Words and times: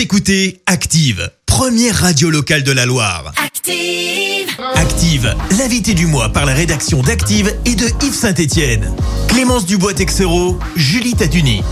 Vous 0.00 0.04
écoutez 0.04 0.62
Active, 0.64 1.30
première 1.44 1.94
radio 1.94 2.30
locale 2.30 2.62
de 2.62 2.72
la 2.72 2.86
Loire. 2.86 3.34
Active. 3.36 4.48
Active, 4.74 5.36
l'invité 5.58 5.92
du 5.92 6.06
mois 6.06 6.30
par 6.30 6.46
la 6.46 6.54
rédaction 6.54 7.02
d'Active 7.02 7.54
et 7.66 7.74
de 7.74 7.84
Yves 8.02 8.14
Saint-Étienne. 8.14 8.94
Clémence 9.28 9.66
Dubois-Texero, 9.66 10.58
Julie 10.74 11.12
Taduni. 11.12 11.62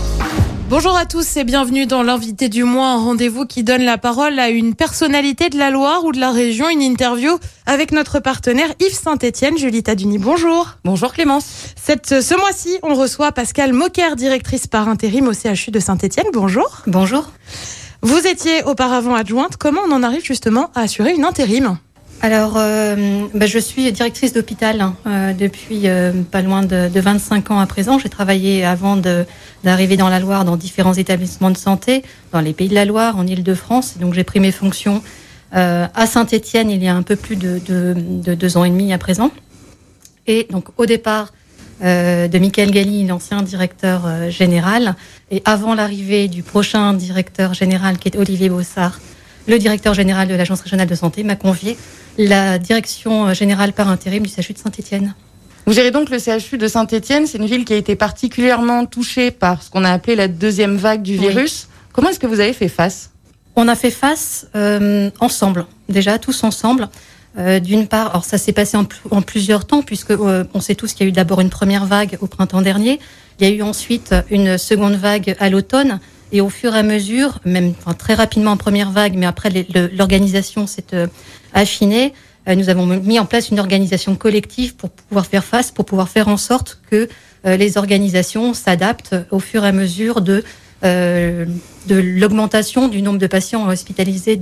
Bonjour 0.69 0.95
à 0.95 1.07
tous 1.07 1.37
et 1.37 1.43
bienvenue 1.43 1.87
dans 1.87 2.03
l'invité 2.03 2.49
du 2.49 2.63
mois, 2.65 2.89
un 2.89 2.99
rendez-vous 2.99 3.47
qui 3.47 3.63
donne 3.63 3.81
la 3.81 3.97
parole 3.97 4.37
à 4.37 4.49
une 4.49 4.75
personnalité 4.75 5.49
de 5.49 5.57
la 5.57 5.71
Loire 5.71 6.05
ou 6.05 6.11
de 6.11 6.19
la 6.19 6.29
région, 6.29 6.69
une 6.69 6.83
interview 6.83 7.39
avec 7.65 7.91
notre 7.91 8.19
partenaire 8.19 8.69
Yves 8.79 8.93
Saint-Étienne. 8.93 9.57
Julie 9.57 9.81
Taduni, 9.81 10.19
bonjour. 10.19 10.75
Bonjour 10.83 11.13
Clémence. 11.13 11.45
Cette, 11.83 12.21
ce 12.21 12.35
mois-ci, 12.35 12.77
on 12.83 12.93
reçoit 12.93 13.31
Pascal 13.31 13.73
Moquer, 13.73 14.15
directrice 14.15 14.67
par 14.67 14.87
intérim 14.87 15.27
au 15.27 15.33
CHU 15.33 15.71
de 15.71 15.79
Saint-Étienne. 15.79 16.27
Bonjour. 16.31 16.83
Bonjour. 16.85 17.31
Vous 18.01 18.25
étiez 18.27 18.63
auparavant 18.63 19.13
adjointe. 19.15 19.57
Comment 19.57 19.81
on 19.87 19.91
en 19.91 20.03
arrive 20.03 20.23
justement 20.23 20.71
à 20.75 20.81
assurer 20.81 21.13
une 21.13 21.25
intérim 21.25 21.77
Alors, 22.21 22.53
euh, 22.57 23.25
bah, 23.33 23.45
je 23.45 23.59
suis 23.59 23.91
directrice 23.91 24.31
d'hôpital 24.33 24.79
hein, 24.81 24.95
euh, 25.05 25.33
depuis 25.33 25.81
euh, 25.87 26.13
pas 26.31 26.41
loin 26.41 26.61
de, 26.63 26.87
de 26.87 26.99
25 26.99 27.51
ans 27.51 27.59
à 27.59 27.65
présent. 27.65 27.99
J'ai 27.99 28.09
travaillé 28.09 28.63
avant 28.63 28.95
d'arriver 29.63 29.97
dans 29.97 30.07
la 30.09 30.19
Loire 30.19 30.45
dans 30.45 30.55
différents 30.55 30.93
établissements 30.93 31.51
de 31.51 31.57
santé, 31.57 32.03
dans 32.31 32.39
les 32.41 32.53
pays 32.53 32.69
de 32.69 32.75
la 32.75 32.85
Loire, 32.85 33.17
en 33.17 33.27
Île-de-France. 33.27 33.97
Donc, 33.99 34.13
j'ai 34.13 34.23
pris 34.23 34.39
mes 34.39 34.51
fonctions 34.51 35.01
à 35.51 36.05
Saint-Étienne 36.05 36.69
il 36.69 36.83
y 36.83 36.87
a 36.87 36.95
un 36.95 37.01
peu 37.01 37.15
plus 37.15 37.35
de, 37.35 37.59
de- 37.67 37.95
de 37.97 38.33
deux 38.35 38.55
ans 38.55 38.63
et 38.65 38.69
demi 38.69 38.93
à 38.93 38.99
présent. 38.99 39.31
Et 40.27 40.47
donc, 40.51 40.65
au 40.77 40.85
départ 40.85 41.33
de 41.87 42.39
Michael 42.39 42.71
Galli, 42.71 43.05
l'ancien 43.07 43.41
directeur 43.41 44.03
euh, 44.05 44.29
général, 44.29 44.95
et 45.31 45.41
avant 45.45 45.75
l'arrivée 45.75 46.27
du 46.27 46.43
prochain 46.43 46.93
directeur 46.93 47.53
général, 47.53 47.97
qui 47.97 48.09
est 48.09 48.17
Olivier 48.17 48.49
Bossard, 48.49 48.99
le 49.47 49.57
directeur 49.57 49.93
général 49.93 50.27
de 50.27 50.35
l'Agence 50.35 50.61
régionale 50.61 50.87
de 50.87 50.95
santé, 50.95 51.23
m'a 51.23 51.35
confié 51.35 51.77
la 52.17 52.59
direction 52.59 53.27
euh, 53.27 53.33
générale 53.33 53.73
par 53.73 53.87
intérim 53.89 54.23
du 54.25 54.29
CHU 54.29 54.53
de 54.53 54.57
Saint-Étienne. 54.59 55.15
Vous 55.65 55.73
gérez 55.73 55.91
donc 55.91 56.09
le 56.09 56.17
CHU 56.19 56.57
de 56.57 56.67
Saint-Étienne. 56.67 57.27
C'est 57.27 57.37
une 57.37 57.45
ville 57.45 57.63
qui 57.65 57.73
a 57.73 57.77
été 57.77 57.95
particulièrement 57.95 58.85
touchée 58.85 59.31
par 59.31 59.61
ce 59.61 59.69
qu'on 59.69 59.83
a 59.83 59.91
appelé 59.91 60.15
la 60.15 60.27
deuxième 60.27 60.75
vague 60.77 61.01
du 61.01 61.13
Oui. 61.17 61.27
virus. 61.27 61.67
Comment 61.93 62.09
est-ce 62.09 62.19
que 62.19 62.27
vous 62.27 62.39
avez 62.39 62.53
fait 62.53 62.69
face? 62.69 63.11
On 63.55 63.67
a 63.67 63.75
fait 63.75 63.91
face 63.91 64.47
euh, 64.55 65.09
ensemble, 65.19 65.65
déjà 65.89 66.17
tous 66.17 66.43
ensemble. 66.43 66.89
Euh, 67.37 67.59
D'une 67.59 67.87
part, 67.87 68.09
alors 68.09 68.25
ça 68.25 68.37
s'est 68.37 68.53
passé 68.53 68.75
en, 68.75 68.85
pl- 68.85 68.99
en 69.11 69.21
plusieurs 69.21 69.65
temps, 69.65 69.81
puisque 69.83 70.11
euh, 70.11 70.43
on 70.53 70.59
sait 70.61 70.75
tous 70.75 70.93
qu'il 70.93 71.05
y 71.05 71.07
a 71.07 71.09
eu 71.09 71.13
d'abord 71.13 71.41
une 71.41 71.49
première 71.49 71.85
vague 71.85 72.17
au 72.21 72.27
printemps 72.27 72.61
dernier. 72.61 72.99
Il 73.39 73.47
y 73.47 73.51
a 73.51 73.55
eu 73.55 73.61
ensuite 73.61 74.15
une 74.29 74.57
seconde 74.57 74.95
vague 74.95 75.35
à 75.39 75.49
l'automne. 75.49 75.99
Et 76.31 76.41
au 76.41 76.49
fur 76.49 76.75
et 76.75 76.79
à 76.79 76.83
mesure, 76.83 77.39
même 77.45 77.73
très 77.97 78.13
rapidement 78.13 78.51
en 78.51 78.57
première 78.57 78.91
vague, 78.91 79.15
mais 79.15 79.25
après 79.25 79.49
l'organisation 79.93 80.67
s'est 80.67 80.93
euh, 80.93 81.07
affinée, 81.53 82.13
nous 82.47 82.69
avons 82.69 82.85
mis 82.87 83.19
en 83.19 83.25
place 83.25 83.49
une 83.49 83.59
organisation 83.59 84.15
collective 84.15 84.75
pour 84.75 84.89
pouvoir 84.89 85.27
faire 85.27 85.43
face, 85.43 85.69
pour 85.71 85.85
pouvoir 85.85 86.09
faire 86.09 86.29
en 86.29 86.37
sorte 86.37 86.79
que 86.89 87.07
les 87.43 87.77
organisations 87.77 88.55
s'adaptent 88.55 89.15
au 89.29 89.39
fur 89.39 89.65
et 89.65 89.67
à 89.67 89.71
mesure 89.71 90.21
de, 90.21 90.43
l'augmentation 91.87 92.87
du 92.87 93.03
nombre 93.03 93.19
de 93.19 93.27
patients 93.27 93.67
hospitalisés 93.67 94.39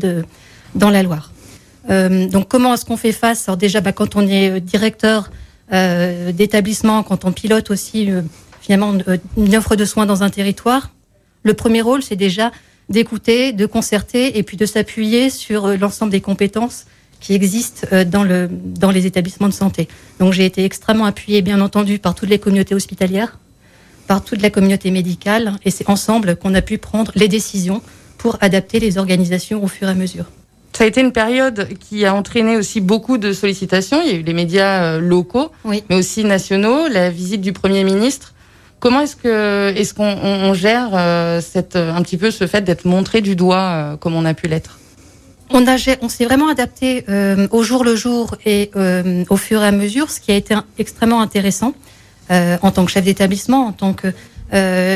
dans 0.76 0.90
la 0.90 1.04
Loire. 1.04 1.34
Euh, 1.90 2.28
donc 2.28 2.48
comment 2.48 2.74
est-ce 2.74 2.86
qu'on 2.86 2.98
fait 2.98 3.12
face? 3.12 3.48
Alors 3.48 3.58
déjà, 3.58 3.82
bah, 3.82 3.92
quand 3.92 4.16
on 4.16 4.28
est 4.28 4.52
euh, 4.52 4.60
directeur 4.60 5.32
euh, 5.74 6.32
d'établissement, 6.32 7.04
quand 7.04 7.26
on 7.26 7.32
pilote 7.32 7.72
aussi 7.72 8.10
finalement 8.62 8.94
une 9.38 9.56
offre 9.56 9.76
de 9.76 9.86
soins 9.86 10.06
dans 10.06 10.24
un 10.24 10.30
territoire, 10.30 10.92
le 11.44 11.54
premier 11.54 11.82
rôle, 11.82 12.04
c'est 12.04 12.16
déjà 12.16 12.52
d'écouter, 12.90 13.52
de 13.52 13.66
concerter 13.66 14.38
et 14.38 14.44
puis 14.44 14.58
de 14.58 14.66
s'appuyer 14.66 15.30
sur 15.30 15.68
l'ensemble 15.78 16.12
des 16.12 16.22
compétences 16.22 16.86
qui 17.20 17.34
existent 17.34 17.88
dans, 18.06 18.50
dans 18.50 18.92
les 18.92 19.06
établissements 19.06 19.48
de 19.48 19.54
santé. 19.54 19.88
Donc 20.20 20.34
j'ai 20.34 20.46
été 20.46 20.64
extrêmement 20.64 21.06
appuyée, 21.06 21.42
bien 21.42 21.60
entendu, 21.62 22.00
par 22.00 22.16
toutes 22.16 22.30
les 22.30 22.40
communautés 22.40 22.76
hospitalières, 22.76 23.40
par 24.08 24.24
toute 24.24 24.42
la 24.42 24.50
communauté 24.50 24.92
médicale, 24.92 25.54
et 25.66 25.72
c'est 25.72 25.90
ensemble 25.90 26.38
qu'on 26.38 26.54
a 26.54 26.62
pu 26.62 26.78
prendre 26.78 27.12
les 27.16 27.28
décisions 27.28 27.82
pour 28.18 28.38
adapter 28.42 28.80
les 28.80 28.98
organisations 28.98 29.64
au 29.64 29.68
fur 29.68 29.88
et 29.88 29.92
à 29.92 29.96
mesure. 29.96 30.26
Ça 30.78 30.84
a 30.84 30.88
été 30.88 31.02
une 31.02 31.12
période 31.12 31.70
qui 31.80 32.06
a 32.06 32.14
entraîné 32.14 32.56
aussi 32.56 32.82
beaucoup 32.82 33.18
de 33.18 33.34
sollicitations. 33.34 34.00
Il 34.00 34.08
y 34.12 34.12
a 34.12 34.20
eu 34.20 34.22
les 34.22 34.34
médias 34.34 34.84
euh, 34.84 35.00
locaux, 35.00 35.50
Oui. 35.66 35.84
mais 35.90 35.96
aussi 35.96 36.24
nationaux, 36.24 36.88
la 36.88 37.10
visite 37.10 37.42
du 37.42 37.52
Premier 37.52 37.84
ministre. 37.84 38.36
Comment 38.80 39.02
est-ce 39.02 39.16
que 39.16 39.74
est-ce 39.76 39.96
qu'on 39.96 40.06
on- 40.08 40.50
on 40.50 40.54
gère 40.54 40.90
euh, 40.94 41.42
cette, 41.42 41.76
euh, 41.76 41.92
un 41.92 42.04
petit 42.04 42.18
peu 42.18 42.30
ce 42.30 42.46
fait 42.46 42.62
d'être 42.62 42.86
montré 42.86 43.22
du 43.22 43.36
doigt 43.36 43.58
euh, 43.58 43.98
comme 43.98 44.14
on 44.14 44.24
a 44.24 44.36
pu 44.36 44.48
l'être? 44.48 44.78
On, 45.50 45.66
a, 45.66 45.78
gé- 45.78 45.98
on 46.04 46.10
s'est 46.10 46.26
vraiment 46.26 46.48
adapté 46.48 47.06
euh, 47.10 47.48
au 47.50 47.64
jour 47.64 47.84
le 47.84 47.96
jour 47.96 48.36
et 48.46 48.70
au 49.32 49.36
fur 49.38 49.64
et 49.64 49.66
à 49.66 49.72
mesure, 49.72 50.12
ce 50.12 50.20
qui 50.20 50.32
a 50.32 50.36
été 50.36 50.54
un- 50.54 50.66
extrêmement 50.78 51.22
intéressant 51.22 51.74
en 52.30 52.70
tant 52.70 52.86
que 52.86 52.92
chef 52.92 53.04
d'établissement, 53.04 53.66
en 53.66 53.72
tant 53.72 53.94
que 53.94 54.14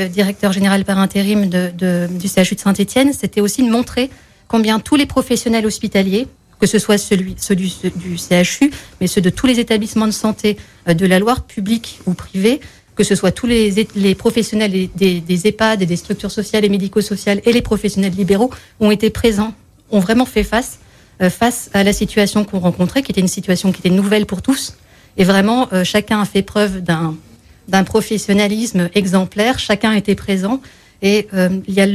directeur 0.10 0.52
général 0.54 0.86
par 0.86 1.00
intérim 1.00 1.50
de, 1.50 1.72
de- 1.76 2.08
du 2.12 2.28
CHU 2.28 2.54
de 2.54 2.60
Saint-Étienne, 2.60 3.14
c'était 3.20 3.42
aussi 3.42 3.64
de 3.64 3.72
montrer 3.72 4.12
combien 4.52 4.82
tous 4.82 4.98
les 4.98 5.06
professionnels 5.06 5.66
hospitaliers, 5.66 6.28
que 6.60 6.68
ce 6.68 6.78
soit 6.78 6.98
ceux 6.98 7.16
du, 7.16 7.70
CHU, 8.18 8.70
mais 9.00 9.08
ceux 9.08 9.22
de 9.22 9.30
tous 9.30 9.48
les 9.48 9.62
établissements 9.62 10.08
de 10.08 10.12
santé 10.12 10.58
euh, 10.90 10.94
de 10.94 11.06
la 11.06 11.20
Loire, 11.20 11.46
publics 11.46 12.00
ou 12.06 12.14
privés, 12.14 12.60
que 12.96 13.06
ce 13.06 13.16
soit 13.16 13.32
tous 13.32 13.48
les, 13.48 14.16
professionnels 14.16 14.90
des, 14.94 15.48
EHPAD 15.48 15.82
et 15.82 15.86
des 15.86 15.96
structures 15.96 16.30
sociales 16.30 16.66
et 16.66 16.70
médico-sociales 16.70 17.42
et 17.46 17.54
les 17.54 17.62
professionnels 17.62 18.12
libéraux 18.12 18.52
ont 18.82 18.92
été 18.92 19.10
présents, 19.10 19.54
ont 19.90 20.00
vraiment 20.00 20.26
fait 20.26 20.44
face 20.44 20.80
euh, 21.22 21.30
face 21.30 21.70
à 21.74 21.84
la 21.86 21.94
situation 21.94 22.44
qu'on 22.44 22.60
rencontrait, 22.60 23.04
qui 23.04 23.14
était 23.14 23.22
une 23.22 23.30
situation 23.30 23.72
qui 23.72 23.80
était 23.80 23.90
nouvelle 23.90 24.26
pour 24.26 24.42
tous. 24.42 24.76
Et 25.16 25.24
vraiment, 25.24 25.70
euh, 25.72 25.86
chacun 25.86 26.20
a 26.20 26.26
fait 26.26 26.42
preuve 26.42 26.82
d'un 26.82 27.84
professionnalisme 27.86 28.90
exemplaire. 28.96 29.60
Chacun 29.60 29.94
était 29.94 30.16
présent. 30.16 30.62
Et 31.02 31.28
il 31.68 31.74
y 31.74 31.82
a 31.82 31.88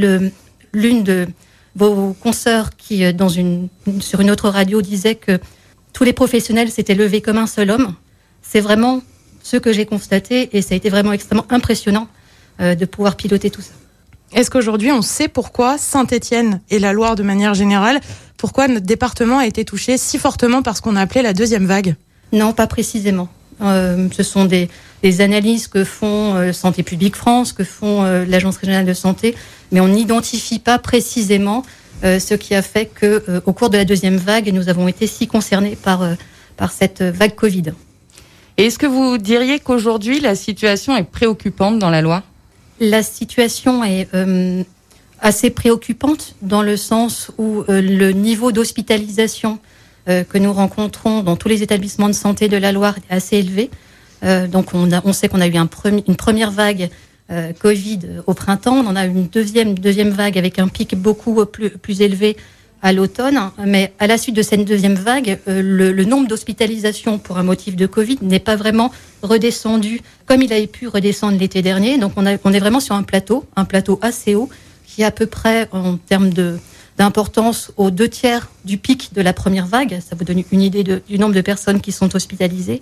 l'une 0.72 1.05
de 1.05 1.28
vos 1.76 2.14
consoeurs 2.14 2.70
qui, 2.76 3.04
euh, 3.04 3.12
dans 3.12 3.28
une, 3.28 3.69
sur 4.00 4.20
une 4.20 4.31
autre 4.31 4.48
radio, 4.48 4.82
disait 4.82 5.14
que 5.14 5.38
tous 5.92 6.04
les 6.04 6.12
professionnels 6.12 6.70
s'étaient 6.70 6.94
levés 6.94 7.20
comme 7.20 7.38
un 7.38 7.47
seul 7.47 7.70
homme. 7.70 7.94
C'est 8.42 8.60
vraiment 8.60 9.03
ce 9.42 9.56
que 9.56 9.72
j'ai 9.72 9.86
constaté 9.86 10.56
et 10.56 10.62
ça 10.62 10.75
a 10.75 10.76
été 10.76 10.91
vraiment 10.91 11.12
extrêmement 11.12 11.47
impressionnant 11.50 12.09
euh, 12.60 12.75
de 12.75 12.84
pouvoir 12.84 13.16
piloter 13.16 13.50
tout 13.50 13.60
ça. 13.60 13.72
Est-ce 14.32 14.50
qu'aujourd'hui 14.50 14.91
on 14.91 15.03
sait 15.03 15.28
pourquoi 15.28 15.78
Saint-Étienne 15.78 16.60
et 16.69 16.78
la 16.81 16.92
Loire 16.92 17.15
de 17.15 17.22
manière 17.22 17.54
générale, 17.54 18.00
pourquoi 18.36 18.66
notre 18.66 18.84
département 18.84 19.38
a 19.38 19.47
été 19.47 19.65
touché 19.65 19.98
si 19.98 20.19
fortement 20.19 20.62
par 20.62 20.76
ce 20.76 20.82
qu'on 20.82 20.97
a 20.97 21.00
appelé 21.00 21.22
la 21.22 21.32
deuxième 21.32 21.66
vague? 21.66 21.94
Non, 22.32 22.53
pas 22.53 22.66
précisément. 22.66 23.28
Euh, 23.62 24.09
ce 24.12 24.22
sont 24.22 24.44
des, 24.44 24.69
des 25.03 25.21
analyses 25.21 25.69
que 25.69 25.84
font 25.84 26.34
euh, 26.34 26.53
Santé 26.53 26.83
publique 26.83 27.17
France, 27.17 27.53
que 27.53 27.65
font 27.65 28.05
euh, 28.05 28.25
l'Agence 28.27 28.57
régionale 28.57 28.87
de 28.87 28.95
santé, 28.95 29.34
mais 29.73 29.81
on 29.81 29.89
n'identifie 29.89 30.59
pas 30.59 30.79
précisément 30.79 31.65
euh, 32.05 32.19
ce 32.19 32.34
qui 32.34 32.55
a 32.55 32.62
fait 32.62 32.87
que, 32.87 33.43
au 33.47 33.53
cours 33.53 33.71
de 33.71 33.77
la 33.77 33.84
deuxième 33.84 34.17
vague, 34.17 34.53
nous 34.53 34.69
avons 34.69 34.89
été 34.89 35.07
si 35.07 35.27
concernés 35.27 35.77
par, 35.77 36.07
par 36.57 36.73
cette 36.73 37.03
vague 37.03 37.34
Covid. 37.34 37.73
Et 38.59 38.67
est-ce 38.67 38.79
que 38.79 38.87
vous 38.87 39.19
diriez 39.19 39.61
qu'aujourd'hui 39.61 40.19
la 40.21 40.34
situation 40.34 40.97
est 40.97 41.05
préoccupante 41.05 41.78
dans 41.78 41.91
la 41.91 42.01
Loire 42.01 42.23
La 42.81 43.03
situation 43.03 43.84
est 43.84 44.09
euh, 44.15 44.63
assez 45.21 45.51
préoccupante 45.51 46.37
dans 46.41 46.63
le 46.63 46.78
sens 46.78 47.31
où 47.37 47.65
euh, 47.69 47.83
le 47.83 48.13
niveau 48.13 48.53
d'hospitalisation 48.53 49.59
euh, 50.09 50.25
que 50.25 50.39
nous 50.39 50.55
rencontrons 50.55 51.23
dans 51.23 51.37
tous 51.37 51.49
les 51.49 51.63
établissements 51.63 52.09
de 52.09 52.15
santé 52.15 52.49
de 52.49 52.57
la 52.57 52.73
Loire 52.73 52.97
est 52.97 53.15
assez 53.15 53.37
élevé. 53.37 53.71
Euh, 54.26 54.47
donc 54.47 54.75
on, 54.75 55.12
sait 55.12 55.28
qu'on 55.28 55.41
a 55.41 55.47
eu 55.47 55.54
une 55.54 56.16
première 56.16 56.50
vague 56.50 56.91
euh, 57.31 57.53
Covid 57.53 58.00
au 58.26 58.34
printemps, 58.34 58.76
on 58.76 58.87
en 58.87 58.97
a 58.97 59.06
eu 59.06 59.10
une 59.10 59.26
deuxième, 59.26 59.78
deuxième 59.78 60.10
vague 60.10 60.38
avec 60.38 60.59
un 60.59 60.69
pic 60.69 60.94
beaucoup 60.97 61.44
plus, 61.47 61.70
plus 61.70 62.00
élevé 62.00 62.36
à 62.83 62.92
l'automne. 62.92 63.39
Mais 63.65 63.92
à 63.98 64.06
la 64.06 64.18
suite 64.18 64.36
de 64.36 64.42
cette 64.42 64.65
deuxième 64.65 64.95
vague, 64.95 65.39
euh, 65.48 65.62
le, 65.62 66.04
nombre 66.04 66.28
d'hospitalisations 66.28 67.18
pour 67.18 67.39
un 67.39 67.42
motif 67.42 67.77
de 67.77 67.86
Covid 67.86 68.18
n'est 68.22 68.39
pas 68.39 68.56
vraiment 68.56 68.92
redescendu 69.22 70.01
comme 70.27 70.42
il 70.42 70.53
avait 70.53 70.66
pu 70.66 70.89
redescendre 70.89 71.39
l'été 71.39 71.62
dernier. 71.62 71.98
Donc 71.98 72.12
on, 72.16 72.27
est 72.27 72.60
vraiment 72.60 72.80
sur 72.80 72.95
un 72.95 73.03
plateau, 73.03 73.45
un 73.56 73.65
plateau 73.65 73.98
assez 74.03 74.34
haut, 74.34 74.48
qui 74.86 75.03
est 75.03 75.04
à 75.04 75.10
peu 75.10 75.27
près 75.27 75.68
en 75.72 75.97
termes 75.97 76.30
de 76.30 76.59
d'importance 76.98 77.72
aux 77.77 77.91
deux 77.91 78.09
tiers 78.09 78.48
du 78.65 78.78
pic 78.78 79.12
de 79.12 79.21
la 79.21 79.34
première 79.34 79.66
vague. 79.66 80.01
Ça 80.01 80.16
vous 80.16 80.24
donne 80.24 80.42
une 80.51 80.62
idée 80.62 80.83
du 80.83 81.18
nombre 81.18 81.34
de 81.34 81.42
personnes 81.42 81.83
qui 81.83 81.92
sont 81.92 82.16
hospitalisées. 82.16 82.80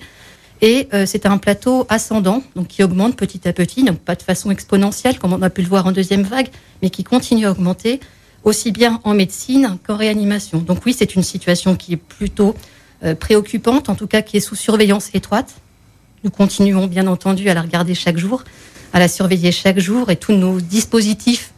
Et 0.61 0.89
euh, 0.95 1.05
c'est 1.07 1.27
un 1.27 1.39
plateau 1.39 1.87
ascendant, 1.89 2.43
donc 2.55 2.69
qui 2.69 2.83
augmente 2.83 3.17
petit 3.17 3.47
à 3.49 3.53
petit, 3.53 3.85
donc 3.85 3.99
pas 3.99 4.15
de 4.15 4.23
façon 4.23 4.51
exponentielle 4.51 5.19
comme 5.19 5.33
on 5.33 5.43
a 5.43 5.51
pu 5.51 5.63
le 5.63 5.69
voir 5.69 5.87
en 5.87 5.93
deuxième 5.93 6.23
vague, 6.23 6.49
mais 6.83 6.91
qui 6.91 7.05
continue 7.05 7.47
à 7.47 7.51
augmenter 7.51 8.01
aussi 8.45 8.73
bien 8.73 9.01
en 9.05 9.15
médecine 9.15 9.79
qu'en 9.87 9.97
réanimation. 9.97 10.59
Donc 10.59 10.85
oui, 10.87 10.95
c'est 10.97 11.15
une 11.15 11.23
situation 11.23 11.77
qui 11.77 11.95
est 11.95 11.99
plutôt 11.99 12.55
euh, 13.03 13.15
préoccupante, 13.15 13.89
en 13.89 13.95
tout 13.95 14.07
cas 14.07 14.23
qui 14.23 14.37
est 14.37 14.41
sous 14.41 14.55
surveillance 14.55 15.11
étroite. 15.15 15.55
Nous 16.23 16.31
continuons 16.31 16.87
bien 16.87 17.07
entendu 17.07 17.49
à 17.51 17.55
la 17.55 17.63
regarder 17.63 17.95
chaque 17.95 18.17
jour, 18.17 18.45
à 18.93 18.99
la 18.99 19.09
surveiller 19.09 19.53
chaque 19.53 19.79
jour, 19.79 20.11
et 20.11 20.17
tous 20.17 20.33
nos 20.33 20.61
dispositifs 20.61 21.53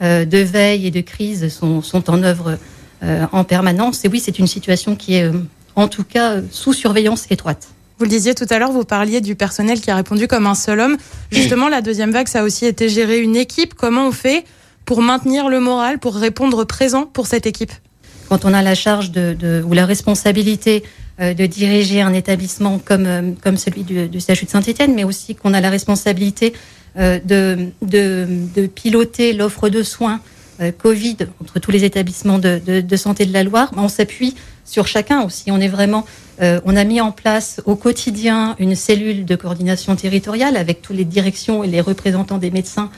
de 0.00 0.38
veille 0.38 0.86
et 0.86 0.90
de 0.90 1.00
crise 1.00 1.48
sont 1.48 2.10
en 2.10 2.22
œuvre 2.22 2.58
en 3.02 3.44
permanence. 3.44 4.04
Et 4.04 4.08
oui, 4.08 4.20
c'est 4.20 4.38
une 4.38 4.46
situation 4.46 4.94
qui 4.94 5.14
est 5.14 5.30
en 5.74 5.88
tout 5.88 6.04
cas 6.04 6.40
sous 6.50 6.72
surveillance 6.72 7.26
étroite. 7.30 7.71
Vous 7.98 8.04
le 8.04 8.10
disiez 8.10 8.34
tout 8.34 8.46
à 8.50 8.58
l'heure, 8.58 8.72
vous 8.72 8.84
parliez 8.84 9.20
du 9.20 9.36
personnel 9.36 9.80
qui 9.80 9.90
a 9.90 9.96
répondu 9.96 10.26
comme 10.26 10.46
un 10.46 10.54
seul 10.54 10.80
homme. 10.80 10.96
Justement, 11.30 11.68
la 11.68 11.82
deuxième 11.82 12.10
vague, 12.10 12.28
ça 12.28 12.40
a 12.40 12.44
aussi 12.44 12.66
été 12.66 12.88
gérer 12.88 13.20
une 13.20 13.36
équipe. 13.36 13.74
Comment 13.74 14.08
on 14.08 14.12
fait 14.12 14.44
pour 14.84 15.02
maintenir 15.02 15.48
le 15.48 15.60
moral, 15.60 15.98
pour 15.98 16.16
répondre 16.16 16.64
présent 16.64 17.06
pour 17.06 17.26
cette 17.26 17.46
équipe? 17.46 17.72
Quand 18.28 18.44
on 18.44 18.54
a 18.54 18.62
la 18.62 18.74
charge 18.74 19.10
de, 19.10 19.62
ou 19.66 19.74
la 19.74 19.86
responsabilité 19.86 20.82
euh, 21.20 21.34
de 21.34 21.44
diriger 21.44 22.00
un 22.00 22.14
établissement 22.14 22.80
comme, 22.82 23.06
euh, 23.06 23.32
comme 23.42 23.58
celui 23.58 23.82
du, 23.82 24.08
du 24.08 24.18
CHU 24.18 24.46
de 24.46 24.50
Saint-Etienne, 24.50 24.94
mais 24.94 25.04
aussi 25.04 25.34
qu'on 25.34 25.52
a 25.52 25.60
la 25.60 25.68
responsabilité 25.68 26.54
euh, 26.98 27.18
de, 27.24 27.68
de, 27.82 28.66
piloter 28.66 29.32
l'offre 29.32 29.68
de 29.68 29.82
soins 29.82 30.20
Covid 30.78 31.16
entre 31.40 31.58
tous 31.58 31.70
les 31.70 31.84
établissements 31.84 32.38
de, 32.38 32.96
santé 32.96 33.26
de 33.26 33.32
la 33.32 33.42
Loire, 33.42 33.72
on 33.76 33.88
s'appuie 33.88 34.34
sur 34.64 34.86
chacun 34.86 35.22
aussi. 35.22 35.50
On 35.50 35.60
est 35.60 35.68
vraiment, 35.68 36.06
on 36.40 36.76
a 36.76 36.84
mis 36.84 37.00
en 37.00 37.10
place 37.10 37.60
au 37.64 37.74
quotidien 37.74 38.54
une 38.58 38.76
cellule 38.76 39.24
de 39.24 39.34
coordination 39.34 39.96
territoriale 39.96 40.56
avec 40.56 40.82
toutes 40.82 40.96
les 40.96 41.04
directions 41.04 41.64
et 41.64 41.68
les 41.68 41.80
représentants 41.80 42.38
des 42.38 42.50
médecins 42.50 42.90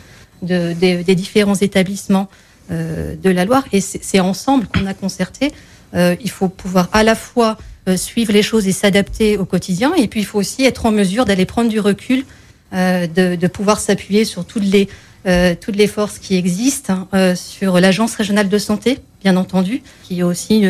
des, 0.44 1.14
différents 1.14 1.54
établissements 1.54 2.28
euh, 2.70 3.16
de 3.16 3.30
la 3.30 3.44
Loire. 3.44 3.64
Et 3.72 3.80
c'est 3.80 4.20
ensemble 4.20 4.66
qu'on 4.66 4.86
a 4.86 4.94
concerté. 4.94 5.52
Euh, 5.94 6.16
il 6.22 6.30
faut 6.30 6.48
pouvoir 6.48 6.88
à 6.92 7.02
la 7.02 7.14
fois 7.14 7.58
euh, 7.88 7.96
suivre 7.96 8.32
les 8.32 8.42
choses 8.42 8.66
et 8.66 8.72
s'adapter 8.72 9.36
au 9.38 9.44
quotidien, 9.44 9.92
et 9.94 10.08
puis 10.08 10.20
il 10.20 10.24
faut 10.24 10.38
aussi 10.38 10.64
être 10.64 10.86
en 10.86 10.90
mesure 10.90 11.24
d'aller 11.24 11.46
prendre 11.46 11.68
du 11.68 11.80
recul, 11.80 12.24
de, 12.72 13.46
pouvoir 13.46 13.78
s'appuyer 13.78 14.24
sur 14.24 14.44
toutes 14.44 14.64
les 14.64 14.88
toutes 15.24 15.76
les 15.76 15.86
forces 15.86 16.18
qui 16.18 16.36
existent, 16.36 17.08
hein, 17.12 17.34
sur 17.34 17.80
l'agence 17.80 18.14
régionale 18.16 18.48
de 18.48 18.58
santé, 18.58 18.98
bien 19.22 19.36
entendu, 19.36 19.82
qui 20.02 20.22
aussi 20.22 20.64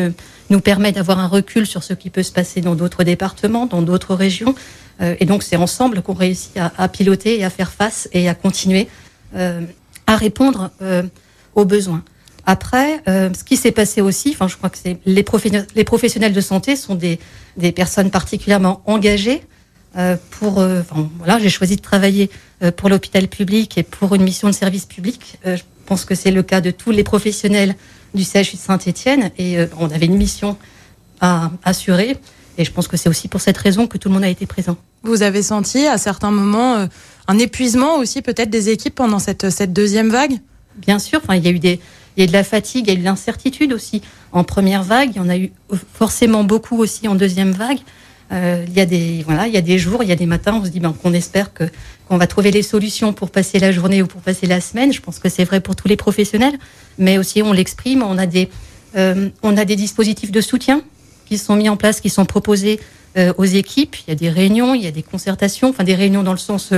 nous 0.49 0.61
permet 0.61 0.91
d'avoir 0.91 1.19
un 1.19 1.27
recul 1.27 1.65
sur 1.65 1.83
ce 1.83 1.93
qui 1.93 2.09
peut 2.09 2.23
se 2.23 2.31
passer 2.31 2.61
dans 2.61 2.75
d'autres 2.75 3.03
départements, 3.03 3.65
dans 3.65 3.81
d'autres 3.81 4.15
régions. 4.15 4.55
et 5.01 5.25
donc 5.25 5.43
c'est 5.43 5.57
ensemble 5.57 6.01
qu'on 6.01 6.13
réussit 6.13 6.55
à, 6.57 6.71
à, 6.77 6.87
piloter 6.87 7.37
et 7.39 7.43
à 7.43 7.49
faire 7.49 7.71
face 7.71 8.07
et 8.13 8.29
à 8.29 8.33
continuer 8.33 8.87
euh, 9.35 9.61
à 10.07 10.17
répondre 10.17 10.69
euh, 10.83 11.01
aux 11.55 11.65
besoins. 11.65 12.03
Après, 12.45 13.01
euh, 13.07 13.31
ce 13.33 13.43
qui 13.43 13.57
s'est 13.57 13.71
passé 13.71 14.01
aussi, 14.01 14.29
enfin, 14.33 14.47
je 14.47 14.55
crois 14.55 14.69
que 14.69 14.77
c'est 14.77 14.99
les, 15.05 15.25
les, 15.75 15.83
professionnels 15.83 16.31
de 16.31 16.41
santé 16.41 16.75
sont 16.75 16.93
des, 16.93 17.19
des 17.57 17.71
personnes 17.71 18.11
particulièrement 18.11 18.83
engagées 18.85 19.41
pour. 20.31 20.57
Enfin, 20.57 21.09
voilà, 21.17 21.39
j'ai 21.39 21.49
choisi 21.49 21.75
de 21.75 21.81
travailler 21.81 22.29
pour 22.75 22.89
l'hôpital 22.89 23.27
public 23.27 23.77
et 23.77 23.83
pour 23.83 24.15
une 24.15 24.23
mission 24.23 24.47
de 24.47 24.53
service 24.53 24.85
public. 24.85 25.37
je 25.45 25.61
pense 25.85 26.05
que 26.05 26.15
c'est 26.15 26.31
le 26.31 26.43
cas 26.43 26.61
de 26.61 26.71
tous 26.71 26.91
les 26.91 27.03
professionnels 27.03 27.75
du 28.13 28.23
CHU 28.23 28.55
de 28.55 28.61
Saint-Étienne 28.61 29.31
et 29.37 29.57
on 29.79 29.89
avait 29.89 30.05
une 30.05 30.17
mission 30.17 30.57
à 31.21 31.51
assurer. 31.63 32.17
Et 32.57 32.65
je 32.65 32.71
pense 32.71 32.87
que 32.87 32.97
c'est 32.97 33.09
aussi 33.09 33.27
pour 33.27 33.41
cette 33.41 33.57
raison 33.57 33.87
que 33.87 33.97
tout 33.97 34.09
le 34.09 34.13
monde 34.13 34.23
a 34.23 34.29
été 34.29 34.45
présent. 34.45 34.77
Vous 35.03 35.21
avez 35.21 35.43
senti 35.43 35.85
à 35.85 35.97
certains 35.97 36.31
moments 36.31 36.87
un 37.27 37.37
épuisement 37.37 37.97
aussi 37.97 38.21
peut-être 38.21 38.49
des 38.49 38.69
équipes 38.69 38.95
pendant 38.95 39.19
cette, 39.19 39.49
cette 39.49 39.73
deuxième 39.73 40.09
vague? 40.09 40.39
Bien 40.77 40.99
sûr, 40.99 41.19
enfin, 41.23 41.35
il 41.35 41.43
y 41.43 41.47
a 41.47 41.51
eu 41.51 41.59
des, 41.59 41.79
il 42.15 42.19
y 42.19 42.21
a 42.21 42.23
eu 42.25 42.27
de 42.27 42.33
la 42.33 42.43
fatigue, 42.43 42.87
il 42.87 42.93
y 42.93 42.95
a 42.95 42.95
eu 42.95 42.99
de 42.99 43.03
l'incertitude 43.03 43.73
aussi. 43.73 44.01
En 44.31 44.43
première 44.43 44.83
vague, 44.83 45.11
il 45.13 45.17
y 45.17 45.19
en 45.19 45.29
a 45.29 45.37
eu 45.37 45.51
forcément 45.93 46.43
beaucoup 46.43 46.77
aussi 46.77 47.07
en 47.07 47.15
deuxième 47.15 47.51
vague. 47.51 47.79
Euh, 48.31 48.65
il 48.67 48.73
y 48.73 48.79
a 48.79 48.85
des 48.85 49.23
voilà, 49.23 49.47
il 49.47 49.53
y 49.53 49.57
a 49.57 49.61
des 49.61 49.77
jours, 49.77 50.01
il 50.01 50.09
y 50.09 50.11
a 50.11 50.15
des 50.15 50.25
matins, 50.25 50.59
on 50.59 50.65
se 50.65 50.69
dit 50.69 50.79
ben, 50.79 50.93
qu'on 50.93 51.13
espère 51.13 51.53
que 51.53 51.65
qu'on 52.07 52.17
va 52.17 52.27
trouver 52.27 52.51
les 52.51 52.63
solutions 52.63 53.13
pour 53.13 53.29
passer 53.29 53.59
la 53.59 53.71
journée 53.71 54.01
ou 54.01 54.07
pour 54.07 54.21
passer 54.21 54.47
la 54.47 54.61
semaine. 54.61 54.91
Je 54.91 55.01
pense 55.01 55.19
que 55.19 55.29
c'est 55.29 55.43
vrai 55.43 55.59
pour 55.59 55.75
tous 55.75 55.87
les 55.87 55.95
professionnels, 55.95 56.57
mais 56.97 57.17
aussi 57.17 57.43
on 57.43 57.53
l'exprime. 57.53 58.01
On 58.01 58.17
a 58.17 58.25
des 58.25 58.49
euh, 58.95 59.29
on 59.43 59.57
a 59.57 59.65
des 59.65 59.75
dispositifs 59.75 60.31
de 60.31 60.41
soutien 60.41 60.81
qui 61.27 61.37
sont 61.37 61.55
mis 61.55 61.69
en 61.69 61.77
place, 61.77 62.01
qui 62.01 62.09
sont 62.09 62.25
proposés 62.25 62.79
euh, 63.17 63.31
aux 63.37 63.45
équipes. 63.45 63.95
Il 64.07 64.09
y 64.09 64.13
a 64.13 64.15
des 64.15 64.29
réunions, 64.29 64.73
il 64.73 64.83
y 64.83 64.87
a 64.87 64.91
des 64.91 65.03
concertations, 65.03 65.69
enfin 65.69 65.83
des 65.83 65.95
réunions 65.95 66.23
dans 66.23 66.31
le 66.31 66.39
sens 66.39 66.73